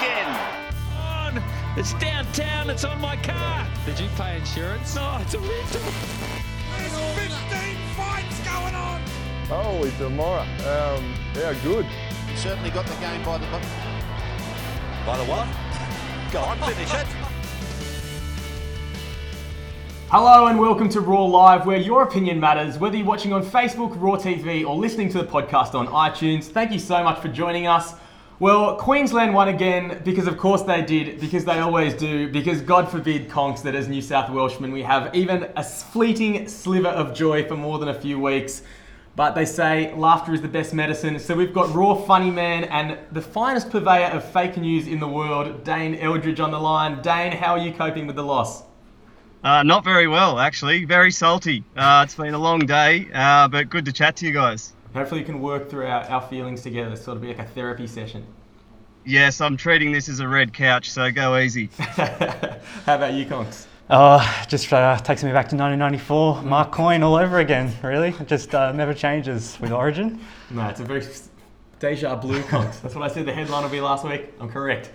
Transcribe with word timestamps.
again. 0.00 0.72
on. 0.96 1.42
It's 1.76 1.92
downtown. 1.94 2.70
It's 2.70 2.84
on 2.84 3.00
my 3.00 3.16
car. 3.16 3.66
Did 3.84 4.00
you 4.00 4.08
pay 4.16 4.38
insurance? 4.38 4.94
No, 4.94 5.18
it's 5.20 5.34
a 5.34 5.38
rental. 5.38 5.80
There's 6.76 6.96
15 7.18 7.76
fights 7.96 8.40
going 8.40 8.74
on. 8.74 9.02
Holy 9.48 9.90
tomorrow. 9.92 10.42
Um, 10.42 11.14
yeah, 11.34 11.54
good. 11.62 11.86
Certainly 12.36 12.70
got 12.70 12.86
the 12.86 12.94
game 12.94 13.22
by 13.24 13.38
the 13.38 13.46
by 15.06 15.16
the 15.18 15.24
what? 15.24 15.46
Go 16.32 16.40
on, 16.40 16.58
finish 16.58 16.94
it. 16.94 17.06
Hello 20.08 20.46
and 20.46 20.58
welcome 20.58 20.88
to 20.88 21.00
Roar 21.00 21.28
Live, 21.28 21.66
where 21.66 21.76
your 21.76 22.02
opinion 22.02 22.40
matters, 22.40 22.78
whether 22.78 22.96
you're 22.96 23.06
watching 23.06 23.32
on 23.32 23.44
Facebook, 23.44 24.00
Roar 24.00 24.16
TV, 24.16 24.66
or 24.66 24.76
listening 24.76 25.08
to 25.10 25.18
the 25.18 25.24
podcast 25.24 25.74
on 25.74 25.86
iTunes. 25.88 26.44
Thank 26.44 26.72
you 26.72 26.78
so 26.78 27.02
much 27.04 27.20
for 27.20 27.28
joining 27.28 27.66
us. 27.66 27.94
Well, 28.40 28.76
Queensland 28.76 29.34
won 29.34 29.48
again 29.48 30.00
because, 30.02 30.26
of 30.26 30.38
course, 30.38 30.62
they 30.62 30.80
did, 30.80 31.20
because 31.20 31.44
they 31.44 31.58
always 31.58 31.92
do, 31.92 32.26
because 32.32 32.62
God 32.62 32.90
forbid, 32.90 33.28
Conks, 33.28 33.60
that 33.64 33.74
as 33.74 33.86
New 33.86 34.00
South 34.00 34.30
Welshmen 34.30 34.72
we 34.72 34.80
have 34.80 35.14
even 35.14 35.50
a 35.56 35.62
fleeting 35.62 36.48
sliver 36.48 36.88
of 36.88 37.14
joy 37.14 37.46
for 37.46 37.54
more 37.54 37.78
than 37.78 37.90
a 37.90 37.94
few 37.94 38.18
weeks. 38.18 38.62
But 39.14 39.34
they 39.34 39.44
say 39.44 39.92
laughter 39.94 40.32
is 40.32 40.40
the 40.40 40.48
best 40.48 40.72
medicine. 40.72 41.18
So 41.18 41.34
we've 41.34 41.52
got 41.52 41.74
Roar 41.74 42.02
Funny 42.06 42.30
Man 42.30 42.64
and 42.64 42.96
the 43.12 43.20
finest 43.20 43.68
purveyor 43.68 44.06
of 44.06 44.24
fake 44.24 44.56
news 44.56 44.88
in 44.88 45.00
the 45.00 45.08
world, 45.08 45.62
Dane 45.62 45.96
Eldridge, 45.96 46.40
on 46.40 46.50
the 46.50 46.58
line. 46.58 47.02
Dane, 47.02 47.32
how 47.32 47.52
are 47.52 47.58
you 47.58 47.74
coping 47.74 48.06
with 48.06 48.16
the 48.16 48.24
loss? 48.24 48.62
Uh, 49.44 49.62
not 49.64 49.84
very 49.84 50.08
well, 50.08 50.38
actually. 50.38 50.86
Very 50.86 51.10
salty. 51.10 51.62
Uh, 51.76 52.04
it's 52.06 52.14
been 52.14 52.32
a 52.32 52.38
long 52.38 52.60
day, 52.60 53.06
uh, 53.12 53.48
but 53.48 53.68
good 53.68 53.84
to 53.84 53.92
chat 53.92 54.16
to 54.16 54.26
you 54.26 54.32
guys. 54.32 54.72
Hopefully, 54.94 55.20
you 55.20 55.26
can 55.26 55.40
work 55.40 55.70
through 55.70 55.86
our, 55.86 56.02
our 56.04 56.22
feelings 56.22 56.62
together, 56.62 56.96
sort 56.96 57.16
of 57.16 57.22
be 57.22 57.28
like 57.28 57.38
a 57.38 57.44
therapy 57.44 57.86
session. 57.86 58.26
Yes, 59.04 59.40
I'm 59.40 59.56
treating 59.56 59.92
this 59.92 60.08
as 60.08 60.20
a 60.20 60.28
red 60.28 60.52
couch, 60.52 60.90
so 60.90 61.10
go 61.10 61.38
easy. 61.38 61.70
How 61.78 62.96
about 62.96 63.14
you, 63.14 63.24
Conks? 63.24 63.66
Oh, 63.88 64.44
just 64.48 64.72
uh, 64.72 64.96
takes 64.98 65.24
me 65.24 65.30
back 65.30 65.48
to 65.48 65.56
1994. 65.56 66.42
Mark 66.42 66.70
Coyne 66.70 67.02
all 67.02 67.16
over 67.16 67.38
again, 67.38 67.72
really. 67.82 68.10
It 68.10 68.28
just 68.28 68.54
uh, 68.54 68.72
never 68.72 68.92
changes 68.94 69.58
with 69.60 69.72
Origin. 69.72 70.20
No, 70.50 70.68
it's 70.68 70.80
a 70.80 70.84
very 70.84 71.04
deja 71.78 72.14
blue 72.14 72.42
Conks. 72.42 72.80
That's 72.82 72.94
what 72.94 73.02
I 73.02 73.12
said 73.12 73.26
the 73.26 73.32
headline 73.32 73.62
will 73.62 73.70
be 73.70 73.80
last 73.80 74.04
week. 74.04 74.32
I'm 74.38 74.48
correct. 74.48 74.90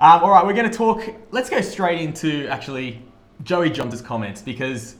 Um, 0.00 0.22
all 0.22 0.30
right, 0.30 0.46
we're 0.46 0.54
going 0.54 0.70
to 0.70 0.76
talk. 0.76 1.02
Let's 1.32 1.50
go 1.50 1.60
straight 1.60 2.00
into 2.00 2.46
actually 2.48 3.02
Joey 3.42 3.70
Johns' 3.70 4.00
comments 4.00 4.40
because 4.40 4.96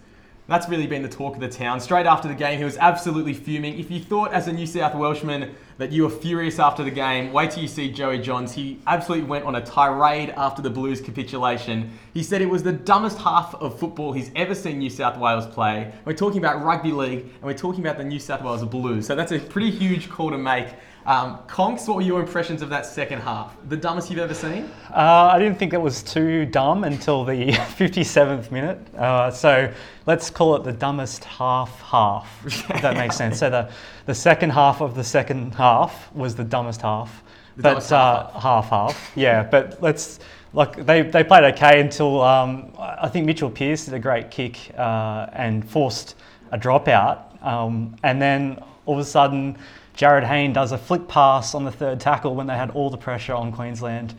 that's 0.48 0.66
really 0.66 0.86
been 0.86 1.02
the 1.02 1.08
talk 1.10 1.34
of 1.34 1.41
the 1.41 1.48
town. 1.48 1.78
Straight 1.78 2.06
after 2.06 2.27
the 2.27 2.34
game, 2.34 2.56
he 2.56 2.64
was 2.64 2.78
absolutely 2.78 3.34
fuming. 3.34 3.78
If 3.78 3.91
you 3.91 4.00
thought, 4.00 4.32
as 4.32 4.48
a 4.48 4.52
New 4.52 4.66
South 4.66 4.94
Welshman, 4.94 5.55
that 5.77 5.92
you 5.92 6.05
were 6.05 6.10
furious 6.10 6.58
after 6.58 6.82
the 6.82 6.90
game, 6.90 7.34
wait 7.34 7.50
till 7.50 7.62
you 7.62 7.68
see 7.68 7.92
Joey 7.92 8.18
Johns. 8.18 8.52
He 8.52 8.80
absolutely 8.86 9.28
went 9.28 9.44
on 9.44 9.56
a 9.56 9.60
tirade 9.64 10.30
after 10.30 10.62
the 10.62 10.70
Blues 10.70 11.02
capitulation. 11.02 11.92
He 12.14 12.22
said 12.22 12.40
it 12.40 12.48
was 12.48 12.62
the 12.62 12.72
dumbest 12.72 13.18
half 13.18 13.55
of 13.56 13.78
football 13.78 14.12
he's 14.12 14.30
ever 14.34 14.55
seen 14.55 14.78
New 14.78 14.90
South 14.90 15.18
Wales 15.18 15.46
play. 15.46 15.92
We're 16.06 16.14
talking 16.14 16.38
about 16.38 16.64
rugby 16.64 16.92
league 16.92 17.20
and 17.20 17.42
we're 17.42 17.52
talking 17.52 17.80
about 17.80 17.98
the 17.98 18.05
New 18.05 18.18
South 18.18 18.42
Wales 18.42 18.64
Blues. 18.64 19.06
So 19.06 19.14
that's 19.14 19.33
a 19.33 19.38
pretty 19.38 19.70
huge 19.70 20.08
call 20.08 20.30
to 20.30 20.38
make. 20.38 20.68
Um, 21.09 21.39
Conks, 21.47 21.89
what 21.89 21.97
were 21.97 22.03
your 22.03 22.20
impressions 22.20 22.61
of 22.61 22.69
that 22.69 22.84
second 22.84 23.20
half? 23.20 23.56
The 23.70 23.78
dumbest 23.78 24.11
you've 24.11 24.19
ever 24.19 24.34
seen? 24.34 24.70
Uh, 24.91 25.31
I 25.33 25.39
didn't 25.39 25.59
think 25.59 25.73
it 25.73 25.81
was 25.81 26.03
too 26.03 26.45
dumb 26.45 26.84
until 26.84 27.25
the 27.25 27.47
57th 27.78 28.51
minute. 28.51 28.78
Uh, 28.95 29.31
so 29.31 29.73
let's 30.05 30.29
call 30.29 30.55
it 30.56 30.64
the 30.64 30.73
dumbest 30.73 31.25
half 31.25 31.81
half, 31.81 32.42
if 32.45 32.83
that 32.83 32.95
makes 32.98 33.17
sense. 33.17 33.39
So 33.39 33.48
the, 33.48 33.70
the 34.05 34.14
second 34.14 34.51
half 34.51 34.83
of 34.83 34.95
the 34.95 35.03
second 35.03 35.55
half 35.55 36.12
was 36.12 36.34
the 36.34 36.45
dumbest 36.45 36.83
half. 36.83 37.23
The 37.56 37.62
but 37.62 37.69
dumbest 37.70 37.92
uh, 37.92 38.31
half 38.39 38.69
half, 38.69 39.12
yeah. 39.17 39.45
But 39.45 39.83
let's 39.83 40.20
like 40.53 40.84
they, 40.84 41.01
they 41.01 41.25
played 41.25 41.55
okay 41.55 41.81
until 41.81 42.20
um, 42.20 42.70
I 42.79 43.09
think 43.09 43.24
Mitchell 43.24 43.51
Pearce 43.51 43.86
did 43.86 43.95
a 43.95 43.98
great 43.98 44.30
kick 44.30 44.73
uh, 44.77 45.29
and 45.33 45.67
forced 45.67 46.17
a 46.52 46.58
dropout, 46.58 47.42
um, 47.42 47.97
and 48.02 48.20
then 48.20 48.63
all 48.85 48.95
of 48.95 49.01
a 49.01 49.05
sudden 49.05 49.57
Jarryd 49.98 50.25
Hayne 50.25 50.53
does 50.53 50.70
a 50.70 50.79
flick 50.79 51.09
pass 51.09 51.57
on 51.57 51.64
the 51.64 51.73
third 51.73 51.98
tackle 51.98 52.36
when 52.36 52.47
they 52.47 52.55
had 52.55 52.70
all 52.70 52.89
the 52.89 52.97
pressure 52.97 53.35
on 53.35 53.51
Queensland, 53.51 54.14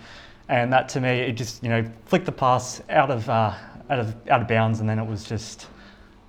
and 0.50 0.72
that 0.74 0.90
to 0.90 1.00
me 1.00 1.10
it 1.10 1.32
just 1.34 1.64
you 1.64 1.70
know 1.70 1.90
flicked 2.06 2.26
the 2.26 2.34
pass 2.34 2.82
out 2.90 3.10
of 3.10 3.28
uh, 3.30 3.54
out 3.90 4.00
of 4.00 4.16
out 4.30 4.42
of 4.42 4.48
bounds, 4.48 4.82
and 4.82 4.90
then 4.90 5.00
it 5.00 5.08
was 5.08 5.24
just 5.24 5.68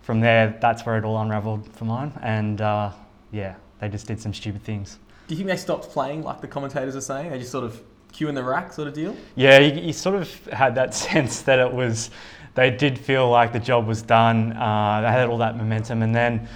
from 0.03 0.21
there 0.21 0.57
that's 0.61 0.87
where 0.87 0.97
it 0.97 1.05
all 1.05 1.21
unravelled 1.21 1.69
for 1.75 1.85
mine, 1.85 2.13
and 2.23 2.61
uh, 2.61 2.93
yeah, 3.33 3.57
they 3.81 3.89
just 3.89 4.07
did 4.07 4.21
some 4.21 4.33
stupid 4.33 4.63
things. 4.63 5.01
Do 5.27 5.35
you 5.35 5.39
think 5.39 5.49
they 5.49 5.57
stopped 5.57 5.91
playing 5.91 6.23
like 6.23 6.41
the 6.41 6.49
commentators 6.49 6.95
are 6.95 7.01
saying? 7.01 7.31
They 7.31 7.39
just 7.41 7.51
sort 7.51 7.65
of 7.65 7.83
cue 8.13 8.29
in 8.29 8.35
the 8.35 8.43
rack 8.43 8.73
sort 8.73 8.89
of 8.89 8.95
deal? 8.95 9.17
Yeah, 9.37 9.59
you, 9.59 9.81
you 9.81 9.93
sort 9.93 10.17
of 10.17 10.47
had 10.47 10.75
that 10.77 10.95
sense 11.07 11.43
that 11.43 11.59
it 11.59 11.73
was, 11.73 12.11
they 12.55 12.71
did 12.71 12.99
feel 12.99 13.29
like 13.31 13.53
the 13.53 13.61
job 13.61 13.87
was 13.87 14.03
done. 14.03 14.53
Uh, 14.53 15.01
they 15.01 15.09
had 15.09 15.29
all 15.29 15.39
that 15.39 15.57
momentum. 15.57 16.03
And 16.03 16.15
then 16.15 16.49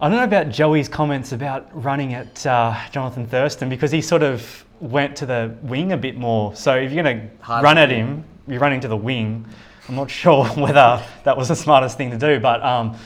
I 0.00 0.08
don't 0.08 0.18
know 0.18 0.24
about 0.24 0.50
Joey's 0.50 0.88
comments 0.88 1.32
about 1.32 1.68
running 1.72 2.14
at 2.14 2.46
uh, 2.46 2.72
Jonathan 2.92 3.26
Thurston 3.26 3.68
because 3.68 3.90
he 3.90 4.00
sort 4.00 4.22
of 4.22 4.64
went 4.78 5.16
to 5.16 5.26
the 5.26 5.56
wing 5.62 5.90
a 5.90 5.96
bit 5.96 6.16
more. 6.16 6.54
So 6.54 6.76
if 6.76 6.92
you're 6.92 7.02
going 7.02 7.28
to 7.28 7.46
run 7.48 7.78
at 7.78 7.90
him, 7.90 8.22
you're 8.46 8.60
running 8.60 8.78
to 8.82 8.88
the 8.88 8.96
wing. 8.96 9.44
I'm 9.88 9.96
not 9.96 10.08
sure 10.22 10.46
whether 10.50 11.04
that 11.24 11.36
was 11.36 11.48
the 11.48 11.56
smartest 11.56 11.96
thing 11.96 12.12
to 12.12 12.16
do. 12.16 12.38
But 12.38 12.62
um, 12.62 12.96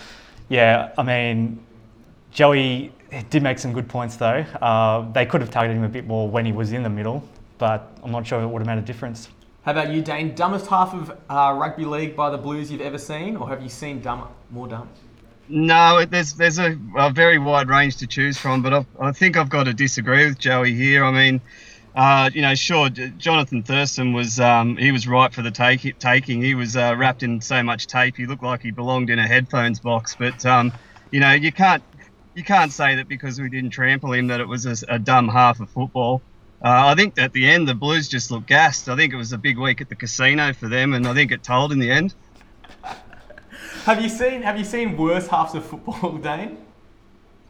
yeah, 0.51 0.93
I 0.99 1.03
mean, 1.03 1.65
Joey 2.31 2.93
did 3.31 3.43
make 3.43 3.59
some 3.59 3.73
good 3.73 3.89
points 3.89 4.17
though. 4.17 4.45
Uh, 4.61 5.11
they 5.13 5.25
could 5.25 5.41
have 5.41 5.51
targeted 5.51 5.79
him 5.79 5.85
a 5.85 5.89
bit 5.89 6.07
more 6.07 6.29
when 6.29 6.45
he 6.45 6.53
was 6.53 6.75
in 6.75 6.83
the 6.83 6.91
middle, 6.91 7.27
but 7.57 7.91
I'm 8.03 8.13
not 8.13 8.27
sure 8.27 8.43
it 8.43 8.47
would 8.47 8.61
have 8.61 8.67
made 8.67 8.77
a 8.77 8.87
difference. 8.87 9.31
How 9.63 9.73
about 9.73 9.89
you, 9.95 10.03
Dane? 10.03 10.35
Dumbest 10.35 10.67
half 10.67 10.93
of 10.93 11.17
uh, 11.31 11.55
rugby 11.59 11.87
league 11.87 12.15
by 12.15 12.29
the 12.29 12.37
Blues 12.37 12.71
you've 12.71 12.83
ever 12.83 12.99
seen, 12.99 13.37
or 13.37 13.49
have 13.49 13.63
you 13.63 13.71
seen 13.71 14.03
more 14.51 14.69
dumb? 14.69 14.91
No, 15.49 16.05
there's 16.05 16.35
there's 16.35 16.59
a, 16.59 16.79
a 16.97 17.11
very 17.11 17.39
wide 17.39 17.69
range 17.69 17.97
to 17.99 18.07
choose 18.07 18.39
from, 18.39 18.63
but 18.63 18.73
I, 18.73 18.87
I 19.01 19.13
think 19.13 19.37
I've 19.37 19.51
got 19.51 19.65
to 19.65 19.75
disagree 19.75 20.27
with 20.27 20.39
Joey 20.39 20.75
here. 20.75 21.05
I 21.05 21.11
mean, 21.11 21.41
uh, 21.95 22.31
you 22.33 22.41
know, 22.41 22.55
sure, 22.55 22.89
Jonathan 22.89 23.63
Thurston 23.63 24.13
was 24.13 24.41
um, 24.41 24.77
he 24.77 24.93
was 24.93 25.07
right 25.07 25.33
for 25.33 25.43
the 25.43 25.51
take, 25.51 25.99
taking. 25.99 26.43
He 26.43 26.55
was 26.55 26.77
uh, 26.77 26.95
wrapped 26.97 27.23
in 27.23 27.41
so 27.41 27.63
much 27.63 27.87
tape, 27.87 28.17
he 28.17 28.27
looked 28.27 28.43
like 28.43 28.63
he 28.63 28.71
belonged 28.71 29.11
in 29.11 29.19
a 29.19 29.27
headphones 29.27 29.81
box. 29.81 30.17
But 30.19 30.45
um, 30.47 30.73
you 31.11 31.21
know, 31.21 31.33
you 31.33 31.53
can't 31.53 31.83
you 32.35 32.45
can't 32.45 32.73
say 32.73 32.95
that 32.95 33.09
because 33.09 33.41
we 33.41 33.51
didn't 33.51 33.71
trample 33.71 34.13
him 34.13 34.29
that 34.29 34.41
it 34.41 34.49
was 34.49 34.65
a, 34.65 34.95
a 34.95 34.99
dumb 34.99 35.29
half 35.29 35.61
of 35.61 35.69
football. 35.71 36.23
Uh, 36.65 36.87
I 36.87 36.95
think 36.95 37.19
at 37.19 37.33
the 37.33 37.47
end 37.47 37.69
the 37.69 37.75
Blues 37.75 38.09
just 38.09 38.31
looked 38.31 38.47
gassed. 38.47 38.89
I 38.89 38.97
think 38.97 39.13
it 39.13 39.17
was 39.17 39.33
a 39.33 39.39
big 39.39 39.59
week 39.59 39.81
at 39.81 39.89
the 39.89 39.97
casino 39.97 40.53
for 40.53 40.69
them, 40.69 40.95
and 40.95 41.07
I 41.07 41.13
think 41.13 41.33
it 41.33 41.43
told 41.43 41.73
in 41.73 41.79
the 41.79 41.91
end. 41.91 42.15
Have 43.85 44.01
you 44.01 44.09
seen 44.09 44.43
Have 44.43 44.59
you 44.59 44.65
seen 44.65 44.97
worse 44.97 45.27
halves 45.27 45.55
of 45.55 45.65
football, 45.67 46.13
Dane? 46.23 46.57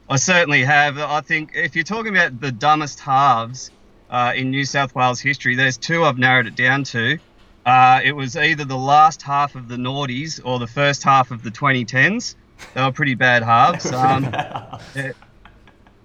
I 0.08 0.16
certainly 0.16 0.64
have. 0.64 0.98
I 0.98 1.20
think 1.20 1.52
if 1.54 1.76
you're 1.76 1.84
talking 1.84 2.16
about 2.16 2.40
the 2.40 2.50
dumbest 2.50 3.00
halves 3.00 3.70
uh, 4.10 4.32
in 4.34 4.50
New 4.50 4.64
South 4.64 4.94
Wales 4.94 5.20
history, 5.20 5.56
there's 5.56 5.76
two 5.76 6.04
I've 6.04 6.18
narrowed 6.18 6.46
it 6.46 6.56
down 6.56 6.84
to. 6.84 7.18
Uh, 7.66 8.00
it 8.02 8.12
was 8.12 8.36
either 8.36 8.64
the 8.64 8.78
last 8.78 9.20
half 9.22 9.54
of 9.54 9.68
the 9.68 9.76
noughties 9.76 10.40
or 10.42 10.58
the 10.58 10.66
first 10.66 11.02
half 11.02 11.30
of 11.30 11.42
the 11.42 11.50
2010s. 11.50 12.34
They 12.74 12.82
were 12.82 12.92
pretty 12.92 13.14
bad 13.14 13.42
halves. 13.42 13.92
Um, 13.92 14.24
yeah. 14.24 15.12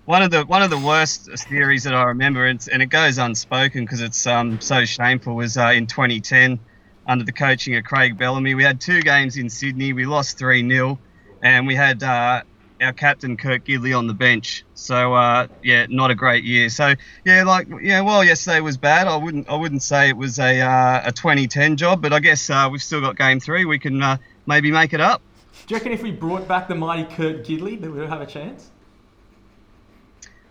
One 0.05 0.21
of 0.21 0.31
the 0.31 0.45
one 0.45 0.61
of 0.61 0.69
the 0.69 0.77
worst 0.77 1.29
theories 1.47 1.83
that 1.83 1.93
I 1.93 2.03
remember, 2.03 2.45
and, 2.45 2.65
and 2.71 2.81
it 2.81 2.87
goes 2.87 3.17
unspoken 3.17 3.83
because 3.83 4.01
it's 4.01 4.27
um, 4.27 4.59
so 4.61 4.85
shameful, 4.85 5.35
was 5.35 5.57
uh, 5.57 5.71
in 5.75 5.87
2010 5.87 6.59
under 7.07 7.23
the 7.23 7.31
coaching 7.31 7.75
of 7.75 7.83
Craig 7.83 8.17
Bellamy. 8.17 8.53
We 8.53 8.63
had 8.63 8.81
two 8.81 9.01
games 9.01 9.37
in 9.37 9.49
Sydney. 9.49 9.93
We 9.93 10.05
lost 10.05 10.37
3 10.37 10.67
0, 10.69 10.99
and 11.41 11.65
we 11.65 11.75
had 11.75 12.03
uh, 12.03 12.43
our 12.81 12.93
captain 12.93 13.37
Kurt 13.37 13.63
Gidley 13.63 13.97
on 13.97 14.07
the 14.07 14.13
bench. 14.13 14.65
So 14.75 15.13
uh, 15.13 15.47
yeah, 15.63 15.87
not 15.89 16.11
a 16.11 16.15
great 16.15 16.43
year. 16.43 16.69
So 16.69 16.93
yeah, 17.25 17.43
like 17.43 17.67
yeah, 17.81 18.01
well, 18.01 18.23
yesterday 18.23 18.59
was 18.59 18.77
bad. 18.77 19.07
I 19.07 19.15
wouldn't 19.15 19.49
I 19.49 19.55
wouldn't 19.55 19.83
say 19.83 20.09
it 20.09 20.17
was 20.17 20.39
a 20.39 20.61
uh, 20.61 21.01
a 21.05 21.11
2010 21.11 21.77
job, 21.77 22.01
but 22.01 22.13
I 22.13 22.19
guess 22.19 22.49
uh, 22.49 22.67
we've 22.71 22.83
still 22.83 23.01
got 23.01 23.17
game 23.17 23.39
three. 23.39 23.65
We 23.65 23.79
can 23.79 24.01
uh, 24.01 24.17
maybe 24.45 24.71
make 24.71 24.93
it 24.93 25.01
up. 25.01 25.21
Do 25.65 25.73
you 25.73 25.77
reckon 25.79 25.91
if 25.91 26.03
we 26.03 26.11
brought 26.11 26.47
back 26.47 26.67
the 26.67 26.75
mighty 26.75 27.03
Kurt 27.15 27.43
Gidley, 27.43 27.79
that 27.81 27.91
we 27.91 27.99
would 27.99 28.09
have 28.09 28.21
a 28.21 28.25
chance? 28.25 28.69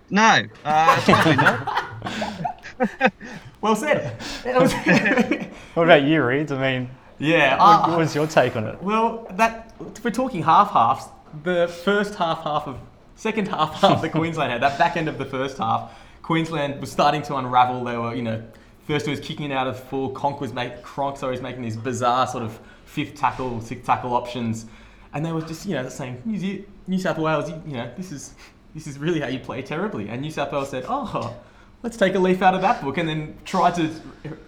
No, 0.08 0.42
uh, 0.64 1.00
probably 1.04 1.36
not. 1.36 3.12
Well 3.60 3.76
said. 3.76 4.20
What 5.76 5.82
about 5.82 6.04
you, 6.04 6.24
Reeds? 6.24 6.52
I 6.52 6.58
mean, 6.58 6.90
yeah. 7.18 7.58
what, 7.58 7.90
uh, 7.90 7.98
was 7.98 8.14
your 8.14 8.26
take 8.26 8.56
on 8.56 8.64
it? 8.66 8.82
Well, 8.82 9.26
that 9.32 9.74
if 9.94 10.02
we're 10.02 10.10
talking 10.10 10.42
half 10.42 10.70
halves, 10.70 11.04
the 11.42 11.68
first 11.84 12.14
half 12.14 12.44
half 12.44 12.66
of 12.66 12.78
second 13.14 13.48
half 13.48 13.74
half 13.74 14.00
that 14.00 14.08
Queensland 14.12 14.52
had, 14.52 14.62
that 14.62 14.78
back 14.78 14.96
end 14.96 15.06
of 15.06 15.18
the 15.18 15.26
first 15.26 15.58
half, 15.58 15.92
Queensland 16.22 16.80
was 16.80 16.90
starting 16.90 17.20
to 17.24 17.36
unravel. 17.36 17.84
They 17.84 17.98
were, 17.98 18.14
you 18.14 18.22
know, 18.22 18.42
first 18.86 19.06
was 19.06 19.20
kicking 19.20 19.52
out 19.52 19.66
of 19.66 19.78
full. 19.78 20.08
Conk 20.12 20.40
was 20.40 20.54
make 20.54 20.82
Cronk, 20.82 21.18
sorry, 21.18 21.32
was 21.32 21.42
making 21.42 21.60
these 21.60 21.76
bizarre 21.76 22.26
sort 22.26 22.42
of 22.42 22.58
fifth 22.86 23.14
tackle, 23.14 23.60
sixth 23.60 23.84
tackle 23.84 24.14
options, 24.14 24.64
and 25.12 25.26
they 25.26 25.32
were 25.32 25.42
just, 25.42 25.66
you 25.66 25.74
know, 25.74 25.86
saying 25.90 26.22
New, 26.24 26.38
Ze- 26.38 26.64
New 26.86 26.98
South 26.98 27.18
Wales, 27.18 27.50
you, 27.50 27.62
you 27.66 27.74
know, 27.74 27.92
this 27.98 28.12
is 28.12 28.32
this 28.74 28.86
is 28.86 28.98
really 28.98 29.20
how 29.20 29.28
you 29.28 29.40
play 29.40 29.60
terribly. 29.60 30.08
And 30.08 30.22
New 30.22 30.30
South 30.30 30.50
Wales 30.52 30.70
said, 30.70 30.86
oh. 30.88 31.36
let's 31.82 31.98
take 31.98 32.14
a 32.14 32.18
leaf 32.18 32.40
out 32.40 32.54
of 32.54 32.62
that 32.62 32.82
book 32.82 32.96
and 32.96 33.06
then 33.06 33.36
try 33.44 33.70
to 33.72 33.90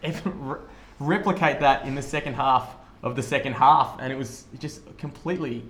replicate 1.01 1.61
that 1.61 1.87
in 1.87 1.95
the 1.95 2.03
second 2.03 2.35
half 2.35 2.75
of 3.03 3.17
the 3.17 3.23
second 3.23 3.55
half. 3.55 3.97
And 4.01 4.13
it 4.13 4.17
was 4.17 4.45
just 4.59 4.81
completely 4.99 5.65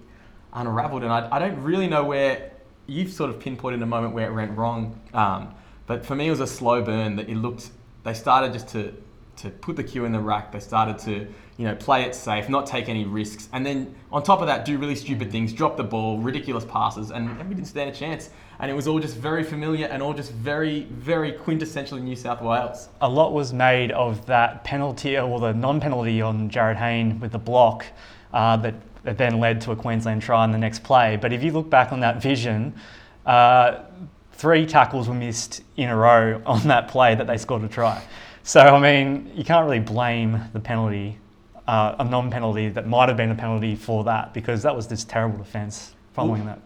unraveled. 0.52 1.02
And 1.02 1.12
I, 1.12 1.28
I 1.30 1.38
don't 1.38 1.62
really 1.62 1.86
know 1.86 2.04
where 2.04 2.50
you've 2.86 3.12
sort 3.12 3.30
of 3.30 3.38
pinpointed 3.38 3.82
a 3.82 3.86
moment 3.86 4.14
where 4.14 4.28
it 4.30 4.34
went 4.34 4.56
wrong. 4.56 4.98
Um, 5.12 5.54
but 5.86 6.04
for 6.04 6.14
me, 6.14 6.28
it 6.28 6.30
was 6.30 6.40
a 6.40 6.46
slow 6.46 6.82
burn 6.82 7.16
that 7.16 7.28
it 7.28 7.36
looked, 7.36 7.70
they 8.04 8.14
started 8.14 8.52
just 8.52 8.69
to, 8.69 8.94
to 9.38 9.50
put 9.50 9.76
the 9.76 9.85
cue 9.85 10.05
in 10.05 10.12
the 10.12 10.20
rack. 10.20 10.52
They 10.52 10.61
started 10.61 10.99
to, 11.00 11.26
you 11.56 11.64
know, 11.64 11.75
play 11.75 12.02
it 12.02 12.14
safe, 12.14 12.49
not 12.49 12.67
take 12.67 12.88
any 12.88 13.05
risks. 13.05 13.49
And 13.52 13.64
then 13.64 13.94
on 14.12 14.23
top 14.23 14.40
of 14.40 14.46
that, 14.46 14.64
do 14.64 14.79
really 14.79 14.96
stupid 14.96 15.31
things, 15.31 15.52
drop 15.52 15.76
the 15.76 15.85
ball, 15.85 16.19
ridiculous 16.19 16.64
passes, 16.64 17.11
and, 17.11 17.29
and 17.38 17.49
we 17.49 17.55
didn't 17.55 17.69
stand 17.69 17.90
a 17.90 17.93
chance. 17.93 18.31
And 18.61 18.70
it 18.70 18.75
was 18.75 18.88
all 18.88 18.99
just 18.99 19.17
very 19.17 19.44
familiar 19.44 19.87
and 19.87 20.02
all 20.02 20.12
just 20.12 20.32
very, 20.32 20.85
very 20.85 21.32
quintessentially 21.32 22.02
New 22.02 22.17
South 22.17 22.43
Wales. 22.43 22.88
A 23.00 23.08
lot 23.08 23.32
was 23.32 23.52
made 23.52 23.93
of 23.93 24.26
that 24.26 24.64
penalty 24.64 25.17
or 25.17 25.38
the 25.38 25.52
non-penalty 25.52 26.20
on 26.20 26.50
Jarryd 26.50 26.76
Hayne 26.76 27.20
with 27.20 27.31
the 27.31 27.38
block 27.38 27.87
uh, 28.32 28.56
that, 28.56 28.75
that 29.05 29.17
then 29.17 29.38
led 29.38 29.61
to 29.61 29.70
a 29.70 29.76
Queensland 29.76 30.23
try 30.23 30.44
in 30.44 30.50
the 30.50 30.58
next 30.58 30.82
play. 30.82 31.17
But 31.17 31.32
if 31.32 31.44
you 31.44 31.52
look 31.52 31.70
back 31.70 31.93
on 31.93 32.00
that 32.00 32.20
vision, 32.20 32.75
uh, 33.26 33.85
three 34.32 34.67
tackles 34.67 35.08
were 35.08 35.14
missed 35.14 35.62
in 35.76 35.88
a 35.88 35.96
row 35.96 36.43
on 36.44 36.67
that 36.67 36.88
play 36.88 37.14
that 37.14 37.29
they 37.29 37.37
scored 37.37 37.62
a 37.62 37.69
try. 37.69 38.02
So, 38.48 38.60
I 38.60 38.80
mean, 38.80 39.30
you 39.34 39.44
can't 39.44 39.66
really 39.66 39.78
blame 39.78 40.40
the 40.54 40.58
penalty, 40.58 41.18
uh, 41.66 41.96
a 41.98 42.04
non 42.04 42.30
penalty 42.30 42.70
that 42.70 42.86
might 42.86 43.10
have 43.10 43.18
been 43.18 43.30
a 43.30 43.34
penalty 43.34 43.76
for 43.76 44.04
that 44.04 44.32
because 44.32 44.62
that 44.62 44.74
was 44.74 44.88
this 44.88 45.04
terrible 45.04 45.36
defence 45.36 45.94
following 46.14 46.46
that, 46.46 46.58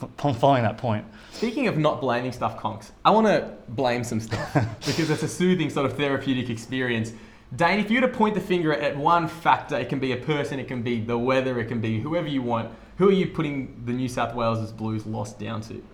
f- 0.00 0.38
following 0.38 0.62
that 0.62 0.78
point. 0.78 1.04
Speaking 1.32 1.66
of 1.66 1.76
not 1.76 2.00
blaming 2.00 2.32
stuff, 2.32 2.58
Conks, 2.58 2.92
I 3.04 3.10
want 3.10 3.26
to 3.26 3.52
blame 3.68 4.04
some 4.04 4.20
stuff 4.20 4.54
because 4.86 5.10
it's 5.10 5.22
a 5.22 5.28
soothing 5.28 5.68
sort 5.68 5.84
of 5.84 5.98
therapeutic 5.98 6.48
experience. 6.48 7.12
Dane, 7.54 7.78
if 7.78 7.90
you 7.90 8.00
were 8.00 8.08
to 8.08 8.14
point 8.14 8.34
the 8.34 8.40
finger 8.40 8.72
at 8.72 8.96
one 8.96 9.28
factor, 9.28 9.76
it 9.76 9.90
can 9.90 9.98
be 9.98 10.12
a 10.12 10.16
person, 10.16 10.58
it 10.58 10.66
can 10.66 10.80
be 10.80 10.98
the 10.98 11.18
weather, 11.18 11.60
it 11.60 11.66
can 11.66 11.82
be 11.82 12.00
whoever 12.00 12.26
you 12.26 12.40
want. 12.40 12.72
Who 12.96 13.10
are 13.10 13.12
you 13.12 13.26
putting 13.26 13.82
the 13.84 13.92
New 13.92 14.08
South 14.08 14.34
Wales 14.34 14.72
Blues 14.72 15.04
loss 15.04 15.34
down 15.34 15.60
to? 15.62 15.84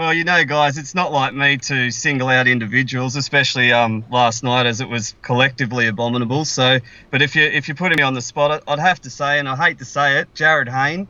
Well, 0.00 0.14
you 0.14 0.24
know, 0.24 0.42
guys, 0.46 0.78
it's 0.78 0.94
not 0.94 1.12
like 1.12 1.34
me 1.34 1.58
to 1.58 1.90
single 1.90 2.28
out 2.28 2.48
individuals, 2.48 3.16
especially 3.16 3.70
um, 3.70 4.02
last 4.10 4.42
night, 4.42 4.64
as 4.64 4.80
it 4.80 4.88
was 4.88 5.14
collectively 5.20 5.88
abominable. 5.88 6.46
So, 6.46 6.78
but 7.10 7.20
if 7.20 7.36
you 7.36 7.42
if 7.42 7.68
you're 7.68 7.74
putting 7.74 7.98
me 7.98 8.02
on 8.02 8.14
the 8.14 8.22
spot, 8.22 8.62
I'd 8.66 8.78
have 8.78 9.02
to 9.02 9.10
say, 9.10 9.38
and 9.38 9.46
I 9.46 9.56
hate 9.56 9.76
to 9.80 9.84
say 9.84 10.20
it, 10.20 10.32
Jarryd 10.32 10.70
Hayne. 10.70 11.06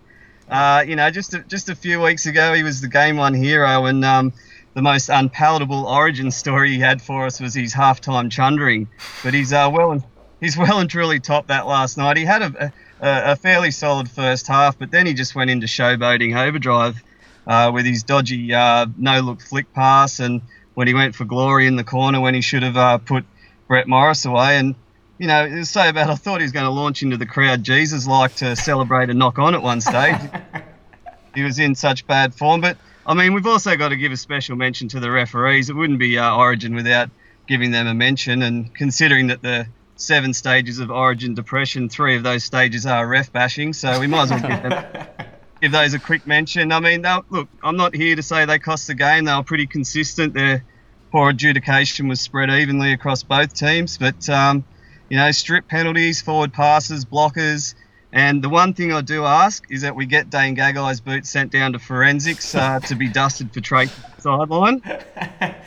Uh, 0.49 0.83
you 0.85 0.97
know, 0.97 1.09
just 1.09 1.35
a, 1.35 1.39
just 1.45 1.69
a 1.69 1.77
few 1.77 2.01
weeks 2.01 2.27
ago, 2.27 2.53
he 2.53 2.65
was 2.65 2.81
the 2.81 2.89
game 2.89 3.17
one 3.17 3.33
hero, 3.33 3.85
and 3.85 4.05
um, 4.05 4.33
the 4.75 4.83
most 4.83 5.09
unpalatable 5.09 5.87
origin 5.87 6.33
story 6.33 6.73
he 6.73 6.81
had 6.81 7.01
for 7.01 7.27
us 7.27 7.39
was 7.39 7.55
his 7.55 7.73
halftime 7.73 8.29
chundering. 8.29 8.89
But 9.23 9.35
he's 9.35 9.53
uh, 9.53 9.71
well 9.73 9.93
and 9.93 10.05
he's 10.41 10.57
well 10.59 10.81
and 10.81 10.91
truly 10.91 11.21
topped 11.21 11.47
that 11.47 11.69
last 11.69 11.97
night. 11.97 12.17
He 12.17 12.25
had 12.25 12.43
a, 12.43 12.73
a, 13.01 13.33
a 13.35 13.37
fairly 13.37 13.71
solid 13.71 14.11
first 14.11 14.49
half, 14.49 14.77
but 14.81 14.91
then 14.91 15.07
he 15.07 15.15
just 15.15 15.37
went 15.37 15.49
into 15.49 15.69
showboating 15.69 16.37
overdrive 16.37 17.01
uh, 17.47 17.71
with 17.73 17.87
his 17.87 18.03
dodgy 18.03 18.53
uh, 18.53 18.87
no 18.97 19.21
look 19.21 19.41
flick 19.41 19.73
pass 19.73 20.21
and 20.21 20.43
when 20.75 20.87
he 20.87 20.95
went 20.95 21.15
for 21.15 21.25
glory 21.25 21.67
in 21.67 21.77
the 21.77 21.85
corner 21.85 22.21
when 22.21 22.35
he 22.35 22.41
should 22.41 22.63
have 22.63 22.77
uh, 22.77 22.99
put 22.99 23.25
Brett 23.71 23.87
Morris 23.87 24.25
away. 24.25 24.59
And, 24.59 24.75
you 25.19 25.29
know, 25.29 25.45
it 25.45 25.55
was 25.55 25.71
so 25.71 25.93
bad 25.93 26.11
I 26.11 26.17
thought 26.17 26.41
he 26.41 26.45
was 26.45 26.53
going 26.53 26.65
to 26.65 26.73
launch 26.73 27.03
into 27.03 27.17
the 27.17 27.27
crowd 27.27 27.63
Jesus 27.63 28.07
like 28.07 28.35
to 28.37 28.57
celebrate 28.57 29.11
a 29.11 29.15
knock 29.15 29.39
on 29.39 29.55
at 29.55 29.63
one 29.63 29.81
stage. 29.81 30.21
he 31.35 31.43
was 31.43 31.59
in 31.61 31.77
such 31.77 32.07
bad 32.07 32.35
form. 32.35 32.61
But, 32.61 32.79
I 33.07 33.15
mean, 33.15 33.33
we've 33.33 33.47
also 33.47 33.77
got 33.77 33.91
to 33.91 33.97
give 33.97 34.11
a 34.11 34.17
special 34.17 34.57
mention 34.57 34.89
to 34.89 34.99
the 34.99 35.09
referees. 35.09 35.71
It 35.71 35.77
wouldn't 35.77 36.01
be 36.01 36.19
uh, 36.19 36.35
Origin 36.35 36.75
without 36.75 37.11
giving 37.47 37.71
them 37.71 37.87
a 37.87 37.95
mention. 37.95 38.43
And 38.43 38.75
considering 38.75 39.29
that 39.29 39.41
the 39.41 39.69
seven 39.95 40.35
stages 40.35 40.81
of 40.81 40.91
Origin 40.91 41.35
depression, 41.35 41.89
three 41.89 42.17
of 42.17 42.25
those 42.25 42.43
stages 42.43 42.87
are 42.87 43.07
ref 43.07 43.33
bashing, 43.33 43.73
so 43.73 44.01
we 44.01 44.09
might 44.09 44.23
as 44.23 44.31
well 44.31 44.41
give 44.41 44.63
them 44.63 45.07
give 45.61 45.73
those 45.73 45.95
a 45.95 45.99
quick 45.99 46.27
mention. 46.27 46.73
I 46.73 46.81
mean, 46.81 47.03
look, 47.31 47.49
I'm 47.63 47.77
not 47.77 47.95
here 47.95 48.17
to 48.17 48.23
say 48.23 48.45
they 48.45 48.59
cost 48.59 48.87
the 48.87 48.95
game. 48.95 49.25
They 49.25 49.35
were 49.35 49.43
pretty 49.43 49.67
consistent. 49.67 50.35
Their 50.35 50.65
poor 51.13 51.31
adjudication 51.31 52.09
was 52.09 52.21
spread 52.21 52.51
evenly 52.51 52.93
across 52.93 53.23
both 53.23 53.55
teams, 53.55 53.99
but 53.99 54.29
um, 54.29 54.65
you 55.09 55.17
know, 55.17 55.31
strip 55.33 55.69
penalties, 55.69 56.23
forward 56.23 56.53
passes, 56.53 57.05
blockers. 57.05 57.75
And 58.13 58.43
the 58.43 58.49
one 58.49 58.75
thing 58.75 58.93
I 58.93 59.03
do 59.03 59.25
ask 59.25 59.65
is 59.71 59.83
that 59.83 59.95
we 59.95 60.05
get 60.05 60.31
Dane 60.31 60.57
Gagai's 60.57 61.01
boots 61.01 61.31
sent 61.31 61.53
down 61.53 61.73
to 61.75 61.79
forensics 61.79 62.55
uh, 62.55 62.81
to 62.87 62.95
be 62.97 63.09
dusted 63.09 63.53
for 63.53 63.61
trade 63.61 63.91
sideline. 64.19 64.83